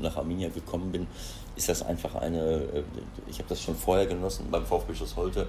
[0.00, 1.06] nach Arminia gekommen bin,
[1.56, 2.82] ist das einfach eine, äh,
[3.28, 5.48] ich habe das schon vorher genossen, beim VfB Schloss Holte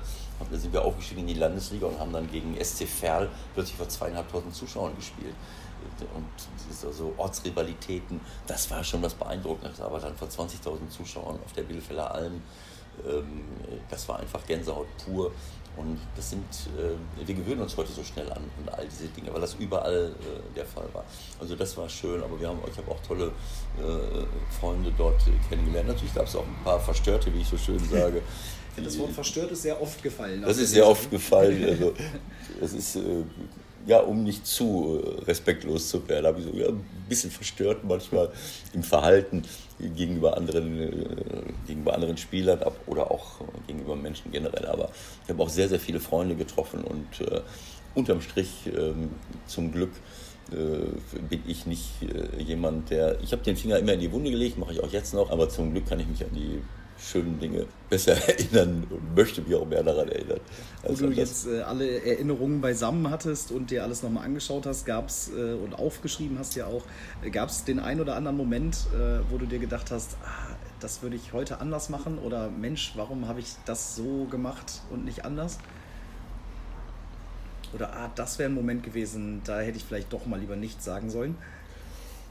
[0.51, 3.89] da sind wir aufgestiegen in die Landesliga und haben dann gegen SC Verl plötzlich vor
[3.89, 5.35] zweieinhalbtausend Zuschauern gespielt.
[6.15, 9.81] Und also Ortsrivalitäten, das war schon was Beeindruckendes.
[9.81, 12.41] Aber dann vor 20.000 Zuschauern auf der Bielefeller Alm,
[13.89, 15.31] das war einfach Gänsehaut pur.
[15.77, 16.43] Und das sind,
[16.75, 20.11] äh, wir gewöhnen uns heute so schnell an, an all diese Dinge, weil das überall
[20.19, 21.05] äh, der Fall war.
[21.39, 25.89] Also das war schön, aber wir haben, ich habe auch tolle äh, Freunde dort kennengelernt.
[25.89, 28.23] Natürlich gab es auch ein paar Verstörte, wie ich so schön sage.
[28.75, 30.41] das Wort verstört ist sehr oft gefallen.
[30.41, 31.63] Das ist sehr oft gefallen.
[31.63, 31.93] Also,
[32.61, 32.99] es ist
[33.88, 37.83] ja, um nicht zu äh, respektlos zu werden, habe ich so ja, ein bisschen verstört
[37.83, 38.29] manchmal
[38.73, 39.43] im Verhalten
[39.79, 40.93] gegenüber anderen, äh,
[41.65, 44.65] gegenüber anderen Spielern oder auch gegenüber Menschen generell.
[44.65, 44.89] Aber
[45.23, 47.41] ich habe auch sehr, sehr viele Freunde getroffen und äh,
[47.95, 48.93] unterm Strich äh,
[49.47, 49.91] zum Glück
[50.51, 53.19] äh, bin ich nicht äh, jemand, der.
[53.21, 55.49] Ich habe den Finger immer in die Wunde gelegt, mache ich auch jetzt noch, aber
[55.49, 56.61] zum Glück kann ich mich an die
[56.97, 60.39] schönen Dinge besser erinnern und möchte mich auch mehr daran erinnern.
[60.83, 65.07] Wo du jetzt äh, alle Erinnerungen beisammen hattest und dir alles nochmal angeschaut hast, gab
[65.07, 66.83] es äh, und aufgeschrieben hast ja auch,
[67.23, 70.55] äh, gab es den einen oder anderen Moment, äh, wo du dir gedacht hast, ah,
[70.79, 75.05] das würde ich heute anders machen oder Mensch, warum habe ich das so gemacht und
[75.05, 75.59] nicht anders?
[77.73, 80.85] Oder ah, das wäre ein Moment gewesen, da hätte ich vielleicht doch mal lieber nichts
[80.85, 81.35] sagen sollen.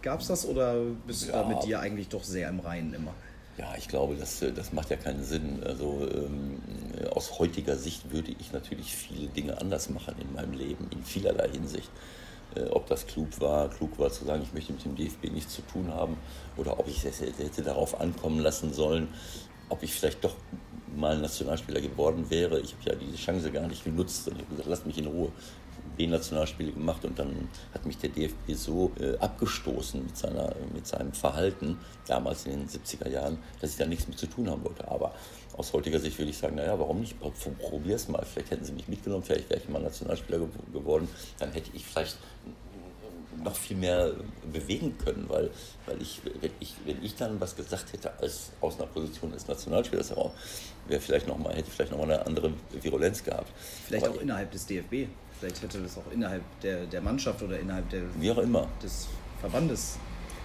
[0.03, 3.13] Gab es das oder bist du da mit dir eigentlich doch sehr im Reinen immer?
[3.59, 5.63] Ja, ich glaube, das, äh, das macht ja keinen Sinn.
[5.65, 6.61] Also ähm,
[7.11, 11.49] aus heutiger Sicht würde ich natürlich viele Dinge anders machen in meinem Leben, in vielerlei
[11.49, 11.91] Hinsicht.
[12.55, 15.55] Äh, ob das klug war, klug war zu sagen, ich möchte mit dem DFB nichts
[15.55, 16.17] zu tun haben,
[16.57, 19.09] oder ob ich es hätte darauf ankommen lassen sollen,
[19.69, 20.35] ob ich vielleicht doch
[20.95, 22.61] mal Nationalspieler geworden wäre.
[22.61, 25.07] Ich habe ja diese Chance gar nicht genutzt und ich habe gesagt, lasst mich in
[25.07, 25.33] Ruhe.
[25.97, 31.13] B-Nationalspiele gemacht und dann hat mich der DFB so äh, abgestoßen mit, seiner, mit seinem
[31.13, 34.87] Verhalten, damals in den 70er Jahren, dass ich da nichts mit zu tun haben wollte.
[34.89, 35.15] Aber
[35.57, 37.17] aus heutiger Sicht würde ich sagen, naja, warum nicht?
[37.21, 38.25] Probier es mal.
[38.25, 41.09] Vielleicht hätten sie mich mitgenommen, vielleicht wäre ich mal Nationalspieler ge geworden.
[41.39, 42.19] Dann hätte ich vielleicht
[43.43, 44.13] noch viel mehr
[44.53, 45.51] bewegen können, weil,
[45.87, 49.47] weil ich, wenn ich, wenn ich dann was gesagt hätte als aus einer Position des
[49.47, 50.15] Nationalspielers
[50.89, 53.51] wäre vielleicht noch mal, hätte ich vielleicht noch mal eine andere Virulenz gehabt.
[53.87, 55.09] Vielleicht Aber auch innerhalb des DFB.
[55.39, 58.67] Vielleicht hätte das auch innerhalb der, der Mannschaft oder innerhalb der, Wie auch immer.
[58.83, 59.09] des
[59.41, 59.99] Verbandes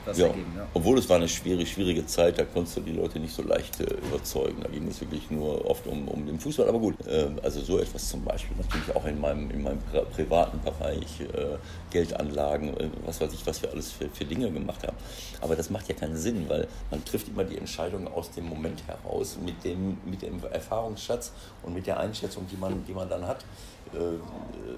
[0.06, 0.28] was ja.
[0.28, 0.52] ergeben.
[0.56, 0.68] Ja.
[0.74, 3.80] Obwohl es war eine schwierige, schwierige Zeit, da konntest du die Leute nicht so leicht
[3.80, 4.62] äh, überzeugen.
[4.62, 6.68] Da ging es wirklich nur oft um, um den Fußball.
[6.68, 8.56] Aber gut, äh, also so etwas zum Beispiel.
[8.58, 9.80] Natürlich auch in meinem, in meinem
[10.14, 11.58] privaten Bereich, äh,
[11.92, 14.98] Geldanlagen, äh, was weiß ich, was wir alles für, für Dinge gemacht haben.
[15.40, 18.84] Aber das macht ja keinen Sinn, weil man trifft immer die Entscheidung aus dem Moment
[18.88, 21.32] heraus, mit dem, mit dem Erfahrungsschatz
[21.64, 23.46] und mit der Einschätzung, die man, die man dann hat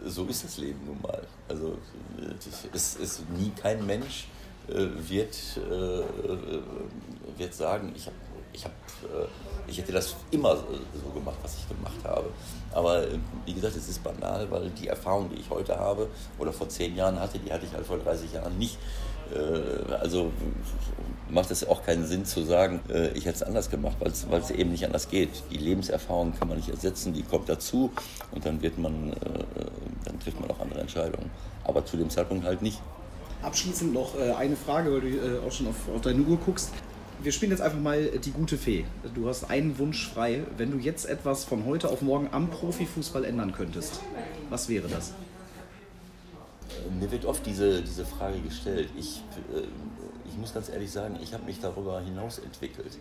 [0.05, 1.21] so ist das Leben nun mal.
[1.47, 1.77] Also
[2.73, 4.27] es ist nie kein Mensch
[4.67, 8.13] äh, wird, äh, wird sagen, ich, hab,
[8.53, 9.27] ich, hab, äh,
[9.67, 12.29] ich hätte das immer so gemacht, was ich gemacht habe.
[12.71, 13.03] Aber
[13.45, 16.07] wie gesagt, es ist banal, weil die Erfahrung, die ich heute habe
[16.39, 18.77] oder vor zehn Jahren hatte, die hatte ich halt vor 30 Jahren nicht.
[19.99, 20.31] Also
[21.29, 22.81] macht es auch keinen Sinn zu sagen,
[23.13, 25.29] ich hätte es anders gemacht, weil es eben nicht anders geht.
[25.51, 27.91] Die Lebenserfahrung kann man nicht ersetzen, die kommt dazu
[28.31, 29.13] und dann wird man,
[30.05, 31.31] dann trifft man auch andere Entscheidungen.
[31.63, 32.79] Aber zu dem Zeitpunkt halt nicht.
[33.43, 36.71] Abschließend noch äh, eine Frage, weil du äh, auch schon auf, auf deine Uhr guckst.
[37.21, 38.85] Wir spielen jetzt einfach mal die gute Fee.
[39.13, 40.43] Du hast einen Wunsch frei.
[40.57, 43.99] Wenn du jetzt etwas von heute auf morgen am Profifußball ändern könntest,
[44.49, 45.13] was wäre das?
[46.99, 48.89] Mir wird oft diese, diese Frage gestellt.
[48.97, 49.23] Ich,
[49.53, 49.63] äh,
[50.27, 52.97] ich muss ganz ehrlich sagen, ich habe mich darüber hinaus entwickelt.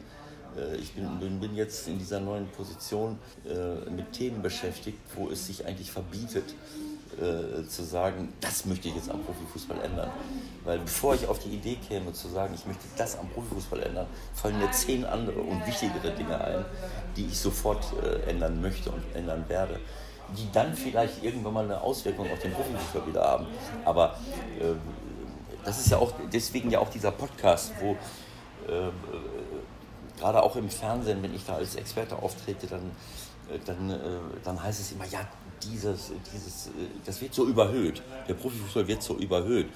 [0.78, 5.46] Ich bin, bin, bin, jetzt in dieser neuen Position äh, mit Themen beschäftigt, wo es
[5.46, 6.44] sich eigentlich verbietet,
[7.20, 10.10] äh, zu sagen, das möchte ich jetzt am Profifußball ändern.
[10.64, 14.06] Weil bevor ich auf die Idee käme zu sagen, ich möchte das am Profifußball ändern,
[14.34, 16.64] fallen mir zehn andere und wichtigere Dinge ein,
[17.16, 19.78] die ich sofort äh, ändern möchte und ändern werde.
[20.36, 23.46] Die dann vielleicht irgendwann mal eine Auswirkung auf den Profifußball wieder haben.
[23.84, 24.18] Aber
[24.58, 24.74] äh,
[25.64, 27.92] das ist ja auch deswegen ja auch dieser Podcast, wo
[28.72, 28.90] äh,
[30.18, 32.90] gerade auch im Fernsehen, wenn ich da als Experte auftrete, dann,
[33.50, 33.96] äh, dann, äh,
[34.44, 35.26] dann heißt es immer, ja,
[35.62, 36.70] dieses, dieses, äh,
[37.04, 38.02] das wird so überhöht.
[38.28, 39.68] Der Profifußball wird so überhöht.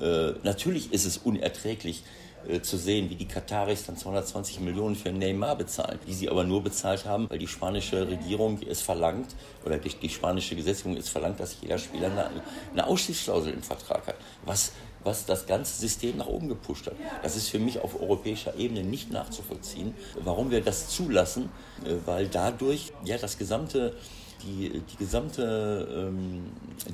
[0.00, 2.04] Äh, natürlich ist es unerträglich,
[2.48, 6.44] äh, zu sehen, wie die Kataris dann 220 Millionen für Neymar bezahlen, die sie aber
[6.44, 9.34] nur bezahlt haben, weil die spanische Regierung es verlangt,
[9.64, 12.30] oder die, die spanische Gesetzgebung es verlangt, dass jeder Spieler eine,
[12.72, 14.72] eine Ausstiegsklausel im Vertrag hat, was,
[15.04, 16.94] was das ganze System nach oben gepusht hat.
[17.22, 21.50] Das ist für mich auf europäischer Ebene nicht nachzuvollziehen, warum wir das zulassen,
[21.84, 23.94] äh, weil dadurch ja das gesamte
[24.42, 26.44] die, die gesamte ähm,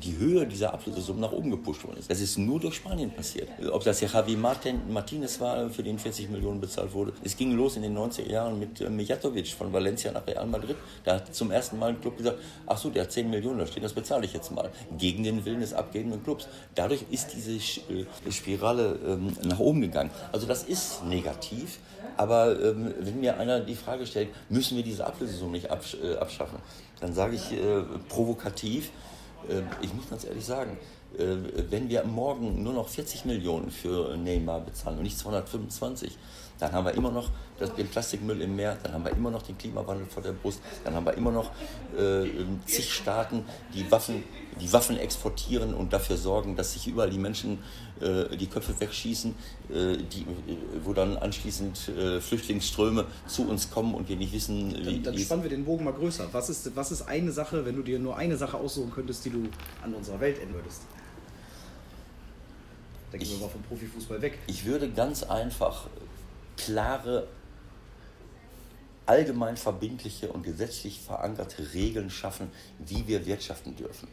[0.03, 2.11] die Höhe dieser Ablösesumme nach oben gepusht worden ist.
[2.11, 3.49] Das ist nur durch Spanien passiert.
[3.72, 7.12] Ob das ja Javi Martin, Martinez war, für den 40 Millionen bezahlt wurde.
[7.24, 10.76] Es ging los in den 90er Jahren mit äh, Mijatovic von Valencia nach Real Madrid.
[11.05, 13.66] Da hat zum ersten Mal ein Club gesagt, ach so, der hat 10 Millionen da
[13.66, 14.70] stehen, das bezahle ich jetzt mal.
[14.96, 16.49] Gegen den Willen des abgebenden Clubs.
[16.74, 20.11] Dadurch ist diese äh, Spirale ähm, nach oben gegangen.
[20.32, 21.78] Also das ist negativ.
[22.16, 26.16] Aber ähm, wenn mir einer die Frage stellt, müssen wir diese Ablösesumme nicht absch äh,
[26.16, 26.59] abschaffen,
[27.01, 28.90] dann sage ich äh, provokativ,
[29.49, 30.78] äh, ich muss ganz ehrlich sagen,
[31.16, 31.36] äh,
[31.70, 36.18] wenn wir morgen nur noch 40 Millionen für Neymar bezahlen und nicht 225,
[36.59, 37.30] dann haben wir immer noch
[37.76, 40.94] den Plastikmüll im Meer, dann haben wir immer noch den Klimawandel vor der Brust, dann
[40.94, 41.50] haben wir immer noch
[41.96, 42.28] äh,
[42.66, 43.44] zig Staaten,
[43.74, 44.22] die Waffen,
[44.61, 47.59] die Waffen exportieren und dafür sorgen, dass sich überall die Menschen
[48.00, 49.34] äh, die Köpfe wegschießen,
[49.70, 54.74] äh, die, äh, wo dann anschließend äh, Flüchtlingsströme zu uns kommen und wir nicht wissen,
[54.78, 55.00] wie.
[55.00, 56.28] Dann, dann spannen wir den Bogen mal größer.
[56.32, 59.30] Was ist, was ist eine Sache, wenn du dir nur eine Sache aussuchen könntest, die
[59.30, 59.48] du
[59.82, 60.82] an unserer Welt ändern würdest?
[63.11, 64.38] Da gehen wir mal vom Profifußball weg.
[64.46, 65.86] Ich würde ganz einfach
[66.59, 67.26] klare,
[69.06, 74.09] allgemein verbindliche und gesetzlich verankerte Regeln schaffen, wie wir wirtschaften dürfen.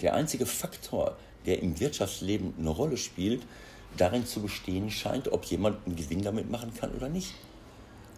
[0.00, 3.42] Der einzige Faktor, der im Wirtschaftsleben eine Rolle spielt,
[3.96, 7.34] darin zu bestehen scheint, ob jemand einen Gewinn damit machen kann oder nicht.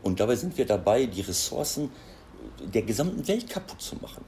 [0.03, 1.91] Und dabei sind wir dabei, die Ressourcen
[2.63, 4.25] der gesamten Welt kaputt zu machen.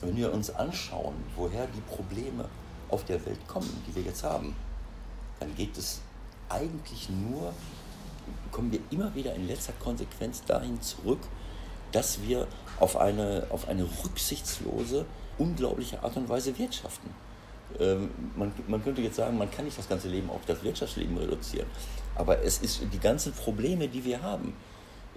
[0.00, 2.48] Wenn wir uns anschauen, woher die Probleme
[2.88, 4.54] auf der Welt kommen, die wir jetzt haben,
[5.38, 6.00] dann geht es
[6.48, 7.54] eigentlich nur
[8.54, 11.18] kommen wir immer wieder in letzter Konsequenz dahin zurück,
[11.90, 12.46] dass wir
[12.78, 15.04] auf eine, auf eine rücksichtslose,
[15.38, 17.10] unglaubliche Art und Weise wirtschaften.
[17.80, 21.18] Ähm, man, man könnte jetzt sagen, man kann nicht das ganze Leben auf das Wirtschaftsleben
[21.18, 21.66] reduzieren.
[22.14, 24.54] Aber es ist die ganzen Probleme, die wir haben,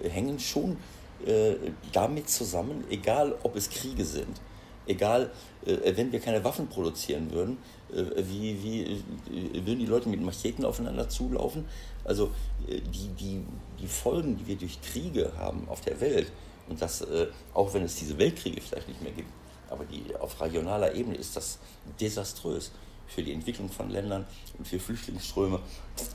[0.02, 0.78] hängen schon
[1.26, 1.56] äh,
[1.94, 4.42] damit zusammen, egal ob es Kriege sind,
[4.88, 5.32] egal,
[5.66, 7.58] äh, wenn wir keine Waffen produzieren würden,
[7.92, 11.66] äh, wie, wie äh, würden die Leute mit Macheten aufeinander zulaufen?
[12.04, 12.32] Also
[12.68, 13.44] die, die,
[13.80, 16.32] die Folgen, die wir durch Kriege haben auf der Welt,
[16.70, 17.06] und das,
[17.54, 19.30] auch wenn es diese Weltkriege vielleicht nicht mehr gibt,
[19.70, 21.60] aber die, auf regionaler Ebene ist das
[22.00, 22.72] desaströs
[23.08, 24.26] für die Entwicklung von Ländern
[24.58, 25.60] und für Flüchtlingsströme.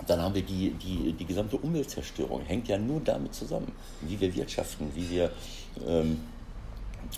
[0.06, 4.34] Dann haben wir die, die, die gesamte Umweltzerstörung, hängt ja nur damit zusammen, wie wir
[4.34, 5.32] wirtschaften, wie wir
[5.86, 6.20] ähm,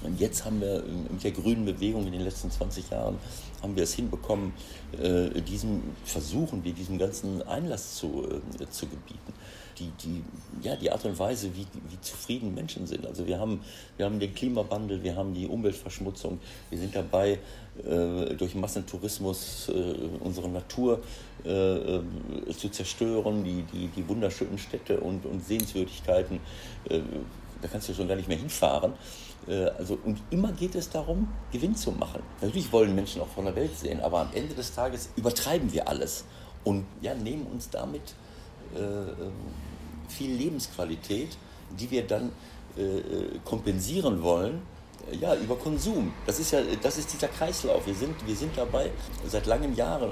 [0.02, 3.18] und jetzt haben wir mit der grünen Bewegung in den letzten 20 Jahren
[3.64, 4.52] haben wir es hinbekommen,
[5.00, 8.28] äh, diesem versuchen wir diesem ganzen Einlass zu,
[8.60, 9.32] äh, zu gebieten.
[9.78, 10.22] Die, die,
[10.62, 13.06] ja, die Art und Weise, wie, wie zufrieden Menschen sind.
[13.06, 13.60] Also wir haben,
[13.96, 16.38] wir haben den Klimawandel, wir haben die Umweltverschmutzung,
[16.70, 17.40] wir sind dabei,
[17.84, 19.72] äh, durch Massentourismus äh,
[20.20, 21.02] unsere Natur
[21.44, 22.02] äh, äh,
[22.56, 26.38] zu zerstören, die, die, die wunderschönen Städte und, und Sehenswürdigkeiten,
[26.84, 28.92] da kannst du schon gar nicht mehr hinfahren.
[29.48, 32.22] Äh, also, und immer geht es darum, Gewinn zu machen.
[32.40, 35.88] Natürlich wollen Menschen auch von der Welt sehen, aber am Ende des Tages übertreiben wir
[35.88, 36.24] alles
[36.64, 38.14] und ja, nehmen uns damit
[38.74, 39.32] äh, ähm,
[40.08, 41.36] viel Lebensqualität,
[41.78, 42.32] die wir dann
[42.76, 44.62] äh, äh kompensieren wollen
[45.20, 46.12] ja, über Konsum.
[46.26, 47.86] Das ist ja, das ist dieser Kreislauf.
[47.86, 48.90] Wir sind, wir sind dabei
[49.26, 50.10] seit langen Jahren,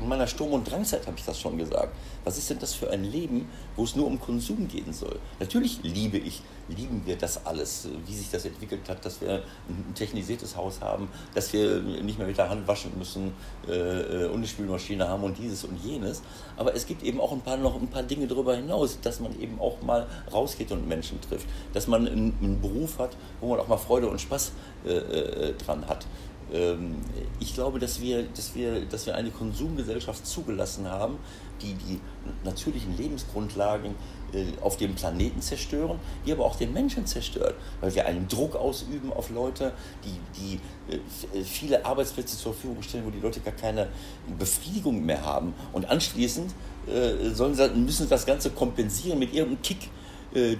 [0.00, 1.94] in meiner Sturm- und Drangzeit habe ich das schon gesagt.
[2.24, 5.18] Was ist denn das für ein Leben, wo es nur um Konsum gehen soll?
[5.40, 9.94] Natürlich liebe ich, lieben wir das alles, wie sich das entwickelt hat, dass wir ein
[9.94, 13.34] technisiertes Haus haben, dass wir nicht mehr mit der Hand waschen müssen
[13.68, 16.22] äh, und eine Spülmaschine haben und dieses und jenes.
[16.56, 19.38] Aber es gibt eben auch ein paar, noch ein paar Dinge darüber hinaus, dass man
[19.38, 23.60] eben auch mal rausgeht und Menschen trifft, dass man einen, einen Beruf hat, wo man
[23.60, 24.52] auch mal Freude und Spaß
[24.84, 26.06] äh, äh, dran hat.
[26.52, 26.96] Ähm,
[27.40, 31.18] ich glaube, dass wir, dass, wir, dass wir eine Konsumgesellschaft zugelassen haben,
[31.62, 32.00] die die
[32.44, 33.94] natürlichen Lebensgrundlagen
[34.32, 38.56] äh, auf dem Planeten zerstören, die aber auch den Menschen zerstört, weil wir einen Druck
[38.56, 39.72] ausüben auf Leute,
[40.04, 43.88] die, die äh, viele Arbeitsplätze zur Verfügung stellen, wo die Leute gar keine
[44.38, 45.54] Befriedigung mehr haben.
[45.72, 46.52] Und anschließend
[47.32, 47.56] sollen
[47.86, 49.88] müssen sie das Ganze kompensieren mit irgendeinem Kick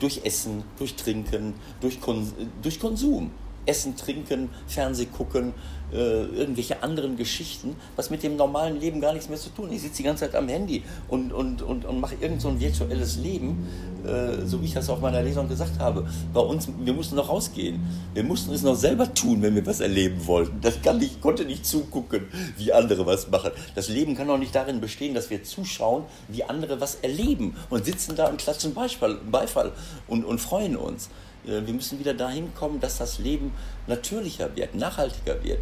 [0.01, 1.53] durch Essen, durch Trinken,
[1.83, 3.31] durch, Kon durch Konsum.
[3.67, 5.55] Essen, Trinken, Fernseh gucken,
[5.93, 9.71] äh, irgendwelche anderen Geschichten, was mit dem normalen Leben gar nichts mehr zu tun.
[9.73, 12.59] Ich sitze die ganze Zeit am Handy und, und, und, und mache irgend so ein
[12.59, 13.67] virtuelles Leben,
[14.05, 16.07] äh, so wie ich das auf meiner Lesung gesagt habe.
[16.33, 17.81] Bei uns, wir mussten noch rausgehen.
[18.13, 20.61] Wir mussten es noch selber tun, wenn wir was erleben wollten.
[20.61, 23.53] Das kann nicht, konnte nicht zugucken, wie andere was machen.
[23.75, 27.85] Das Leben kann doch nicht darin bestehen, dass wir zuschauen, wie andere was erleben und
[27.85, 29.73] sitzen da und klatschen Beifall, Beifall
[30.09, 31.09] und, und freuen uns.
[31.47, 33.53] Äh, wir müssen wieder dahin kommen, dass das Leben
[33.87, 35.59] natürlicher wird, nachhaltiger wird,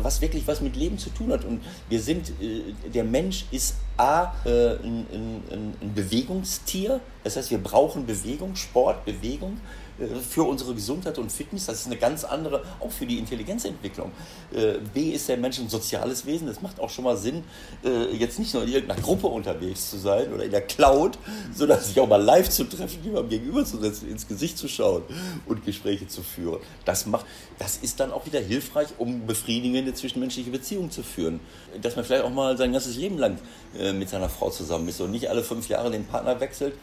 [0.00, 1.44] was wirklich was mit Leben zu tun hat.
[1.44, 7.50] Und wir sind, äh, der Mensch ist A, äh, ein, ein, ein Bewegungstier, das heißt,
[7.50, 9.58] wir brauchen Bewegung, Sport, Bewegung
[10.28, 11.66] für unsere Gesundheit und Fitness.
[11.66, 14.12] Das ist eine ganz andere, auch für die Intelligenzentwicklung.
[14.94, 16.46] B ist der Mensch ein soziales Wesen.
[16.46, 17.44] Das macht auch schon mal Sinn,
[18.12, 21.18] jetzt nicht nur in irgendeiner Gruppe unterwegs zu sein oder in der Cloud,
[21.54, 25.02] sondern sich auch mal live zu treffen, jemandem gegenüber zu setzen, ins Gesicht zu schauen
[25.46, 26.60] und Gespräche zu führen.
[26.84, 27.26] Das, macht,
[27.58, 31.40] das ist dann auch wieder hilfreich, um befriedigende zwischenmenschliche Beziehungen zu führen.
[31.82, 33.38] Dass man vielleicht auch mal sein ganzes Leben lang
[33.94, 36.74] mit seiner Frau zusammen ist und nicht alle fünf Jahre den Partner wechselt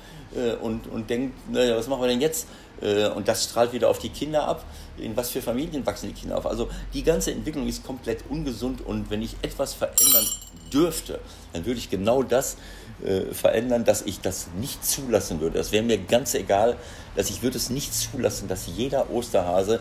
[0.62, 2.48] und, und denkt, naja, was machen wir denn jetzt?
[2.82, 4.66] Äh, und das strahlt wieder auf die Kinder ab.
[4.98, 6.46] In was für Familien wachsen die Kinder auf?
[6.46, 10.26] Also die ganze Entwicklung ist komplett ungesund und wenn ich etwas verändern
[10.72, 11.20] dürfte,
[11.54, 12.58] dann würde ich genau das
[13.04, 15.58] äh, verändern, dass ich das nicht zulassen würde.
[15.58, 16.78] Das wäre mir ganz egal,
[17.16, 19.80] dass ich würde es nicht zulassen, dass jeder Osterhase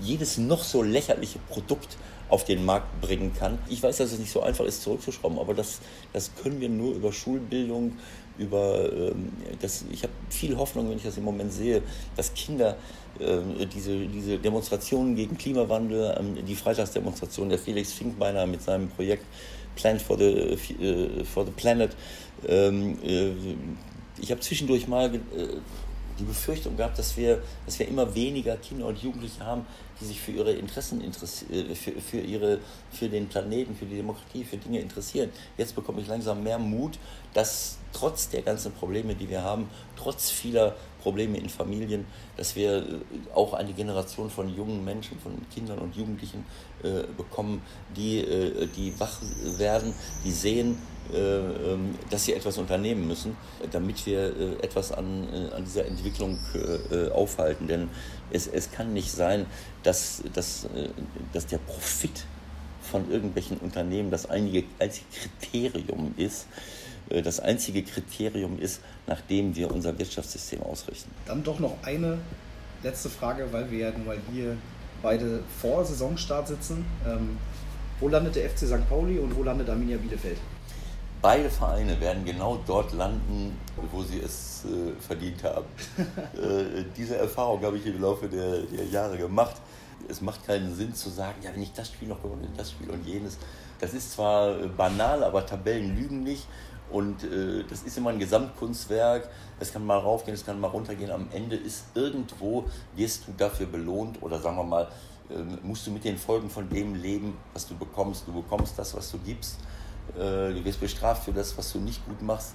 [0.00, 1.96] jedes noch so lächerliche Produkt
[2.28, 3.58] auf den Markt bringen kann.
[3.68, 5.80] Ich weiß, dass es nicht so einfach ist, zurückzuschrauben, aber das,
[6.12, 7.98] das können wir nur über Schulbildung,
[8.38, 11.82] über ähm, das, ich habe viel Hoffnung, wenn ich das im Moment sehe,
[12.16, 12.76] dass Kinder
[13.18, 19.24] äh, diese, diese Demonstrationen gegen Klimawandel, ähm, die Freitagsdemonstration der Felix Finkbeiner mit seinem Projekt
[19.76, 21.94] Plan for the, äh, for the Planet.
[22.46, 23.32] Ähm, äh,
[24.20, 25.18] ich habe zwischendurch mal äh,
[26.18, 29.64] die Befürchtung gehabt, dass wir, dass wir immer weniger Kinder und Jugendliche haben,
[30.00, 32.58] die sich für ihre Interessen interessieren, für, für, ihre,
[32.90, 35.30] für den Planeten, für die Demokratie, für Dinge interessieren.
[35.56, 36.98] Jetzt bekomme ich langsam mehr Mut,
[37.32, 42.76] dass trotz der ganzen Probleme, die wir haben, trotz vieler Probleme in Familien, dass wir
[42.76, 42.82] äh,
[43.34, 46.44] auch eine Generation von jungen Menschen, von Kindern und Jugendlichen
[46.82, 47.62] äh, bekommen,
[47.96, 49.18] die, äh, die wach
[49.58, 49.92] werden,
[50.24, 50.78] die sehen,
[51.12, 53.36] äh, ähm, dass sie etwas unternehmen müssen,
[53.72, 56.38] damit wir äh, etwas an, äh, an dieser Entwicklung
[57.12, 57.66] aufhalten.
[57.66, 57.90] Denn
[58.30, 59.46] es, es kann nicht sein,
[59.82, 60.66] dass, dass,
[61.32, 62.24] dass der Profit
[62.80, 65.06] von irgendwelchen Unternehmen das einzige, einzige
[65.40, 66.46] Kriterium ist,
[67.20, 71.10] das einzige Kriterium ist, nach dem wir unser Wirtschaftssystem ausrichten.
[71.26, 72.18] Dann doch noch eine
[72.82, 74.56] letzte Frage, weil wir ja nun mal hier
[75.02, 76.84] beide vor Saisonstart sitzen.
[77.06, 77.36] Ähm,
[78.00, 78.88] wo landet der FC St.
[78.88, 80.38] Pauli und wo landet Arminia Bielefeld?
[81.20, 83.56] Beide Vereine werden genau dort landen,
[83.92, 85.66] wo sie es äh, verdient haben.
[86.34, 89.54] äh, diese Erfahrung habe ich im Laufe der, der, Jahre gemacht.
[90.08, 92.90] Es macht keinen Sinn zu sagen, ja, wenn ich das Spiel noch gewonnen das Spiel
[92.90, 93.38] und jenes.
[93.78, 96.48] Das ist zwar banal, aber Tabellen lügen nicht.
[96.92, 99.28] Und äh, das ist immer ein Gesamtkunstwerk.
[99.58, 101.10] Es kann mal raufgehen, es kann mal runtergehen.
[101.10, 102.64] Am Ende ist irgendwo,
[102.94, 104.88] wirst du dafür belohnt oder sagen wir mal,
[105.30, 108.26] ähm, musst du mit den Folgen von dem leben, was du bekommst.
[108.26, 109.58] Du bekommst das, was du gibst.
[110.16, 112.54] Äh, du wirst bestraft für das, was du nicht gut machst,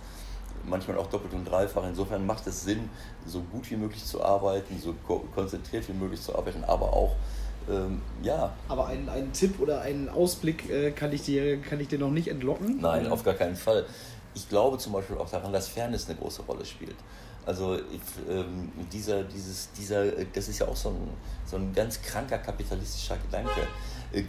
[0.66, 1.84] manchmal auch doppelt und dreifach.
[1.88, 2.90] Insofern macht es Sinn,
[3.26, 4.94] so gut wie möglich zu arbeiten, so
[5.34, 7.16] konzentriert wie möglich zu arbeiten, aber auch
[7.70, 8.54] ähm, ja.
[8.70, 12.12] Aber einen, einen Tipp oder einen Ausblick äh, kann, ich dir, kann ich dir noch
[12.12, 12.80] nicht entlocken?
[12.80, 13.86] Nein, auf gar keinen Fall.
[14.38, 16.96] Ich glaube zum Beispiel auch daran, dass Fairness eine große Rolle spielt.
[17.44, 17.76] Also
[18.30, 21.10] ähm, dieser, dieses, dieser, das ist ja auch so ein,
[21.44, 23.68] so ein ganz kranker kapitalistischer Gedanke.
[24.14, 24.24] Äh,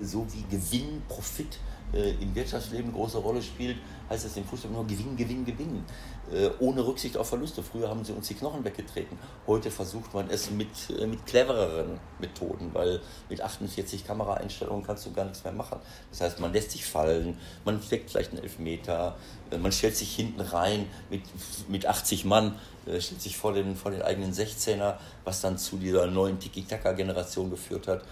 [0.00, 1.58] so wie Gewinn, Profit
[1.92, 3.76] äh, im Wirtschaftsleben eine große Rolle spielt,
[4.08, 5.84] heißt es im Fußball nur Gewinn, Gewinn, Gewinn.
[6.32, 7.62] Äh, ohne Rücksicht auf Verluste.
[7.62, 9.16] Früher haben sie uns die Knochen weggetreten.
[9.46, 10.68] Heute versucht man es mit,
[10.98, 15.78] äh, mit clevereren Methoden, weil mit 48 Kameraeinstellungen kannst du gar nichts mehr machen.
[16.10, 19.16] Das heißt, man lässt sich fallen, man steckt vielleicht einen Elfmeter,
[19.60, 21.22] man stellt sich hinten rein mit,
[21.68, 24.94] mit 80 Mann, stellt sich vor den, vor den eigenen 16er,
[25.24, 28.02] was dann zu dieser neuen Tiki-Taka-Generation geführt hat.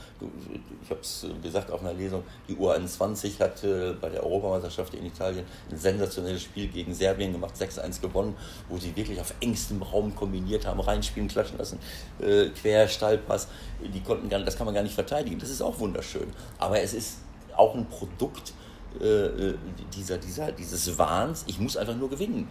[0.83, 3.63] Ich habe es gesagt auf einer Lesung, die U21 hat
[4.01, 8.37] bei der Europameisterschaft in Italien ein sensationelles Spiel gegen Serbien gemacht, 6-1 gewonnen,
[8.69, 11.79] wo sie wirklich auf engstem Raum kombiniert haben, reinspielen, klatschen lassen,
[12.21, 13.49] äh, quer, Stallpass,
[13.81, 15.39] die konnten gar, das kann man gar nicht verteidigen.
[15.39, 16.33] Das ist auch wunderschön.
[16.59, 17.19] Aber es ist
[17.57, 18.53] auch ein Produkt
[19.01, 19.55] äh, äh
[19.95, 22.49] dieser, dieser, dieses Wahns, ich muss einfach nur gewinnen.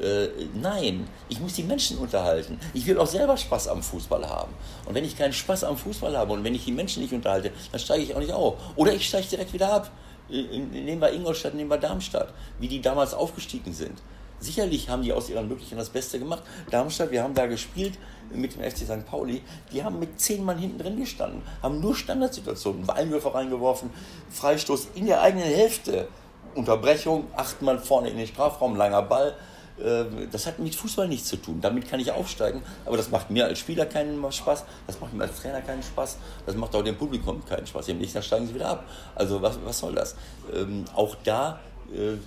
[0.00, 2.58] Äh, nein, ich muss die Menschen unterhalten.
[2.72, 4.52] Ich will auch selber Spaß am Fußball haben.
[4.86, 7.52] Und wenn ich keinen Spaß am Fußball habe und wenn ich die Menschen nicht unterhalte,
[7.70, 8.56] dann steige ich auch nicht auf.
[8.76, 9.90] Oder ich steige direkt wieder ab.
[10.28, 14.00] Nehmen wir Ingolstadt, nehmen wir Darmstadt, wie die damals aufgestiegen sind
[14.44, 16.42] Sicherlich haben die aus ihren Möglichkeiten das Beste gemacht.
[16.70, 17.94] Darmstadt, wir haben da gespielt
[18.30, 19.06] mit dem FC St.
[19.06, 19.42] Pauli,
[19.72, 23.90] die haben mit zehn Mann hinten drin gestanden, haben nur Standardsituationen, Einwürfe reingeworfen,
[24.30, 26.08] Freistoß in der eigenen Hälfte,
[26.54, 29.34] Unterbrechung, acht Mann vorne in den Strafraum, langer Ball.
[29.82, 31.60] Äh, das hat mit Fußball nichts zu tun.
[31.62, 35.22] Damit kann ich aufsteigen, aber das macht mir als Spieler keinen Spaß, das macht mir
[35.22, 37.88] als Trainer keinen Spaß, das macht auch dem Publikum keinen Spaß.
[37.88, 38.84] Im nächsten Jahr steigen sie wieder ab.
[39.14, 40.16] Also was, was soll das?
[40.54, 41.60] Ähm, auch da
[41.92, 42.18] äh,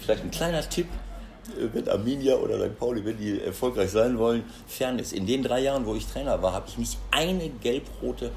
[0.00, 0.88] vielleicht ein kleiner Tipp,
[1.72, 2.78] wenn Arminia oder St.
[2.78, 5.12] Pauli, wenn die erfolgreich sein wollen, Fairness.
[5.12, 8.30] In den drei Jahren, wo ich Trainer war, habe ich nicht eine gelb-rote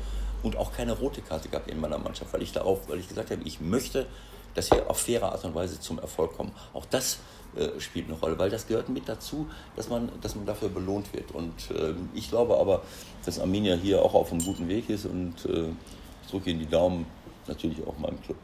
[0.44, 3.32] und auch keine rote Karte gehabt in meiner Mannschaft, weil ich darauf, weil ich gesagt
[3.32, 4.06] habe, ich möchte,
[4.56, 6.52] dass wir auf faire Art und Weise zum Erfolg kommen.
[6.74, 7.20] Auch das
[7.56, 11.14] äh, spielt eine Rolle, weil das gehört mit dazu, dass man, dass man dafür belohnt
[11.14, 11.32] wird.
[11.32, 12.84] Und äh, ich glaube aber,
[13.26, 15.70] dass Arminia hier auch auf einem guten Weg ist und äh,
[16.24, 17.06] ich drücke Ihnen die Daumen
[17.48, 18.38] natürlich auch meinem Club.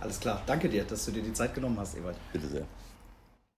[0.00, 2.16] Alles klar, danke dir, dass du dir die Zeit genommen hast, Ewald.
[2.32, 2.66] Bitte sehr.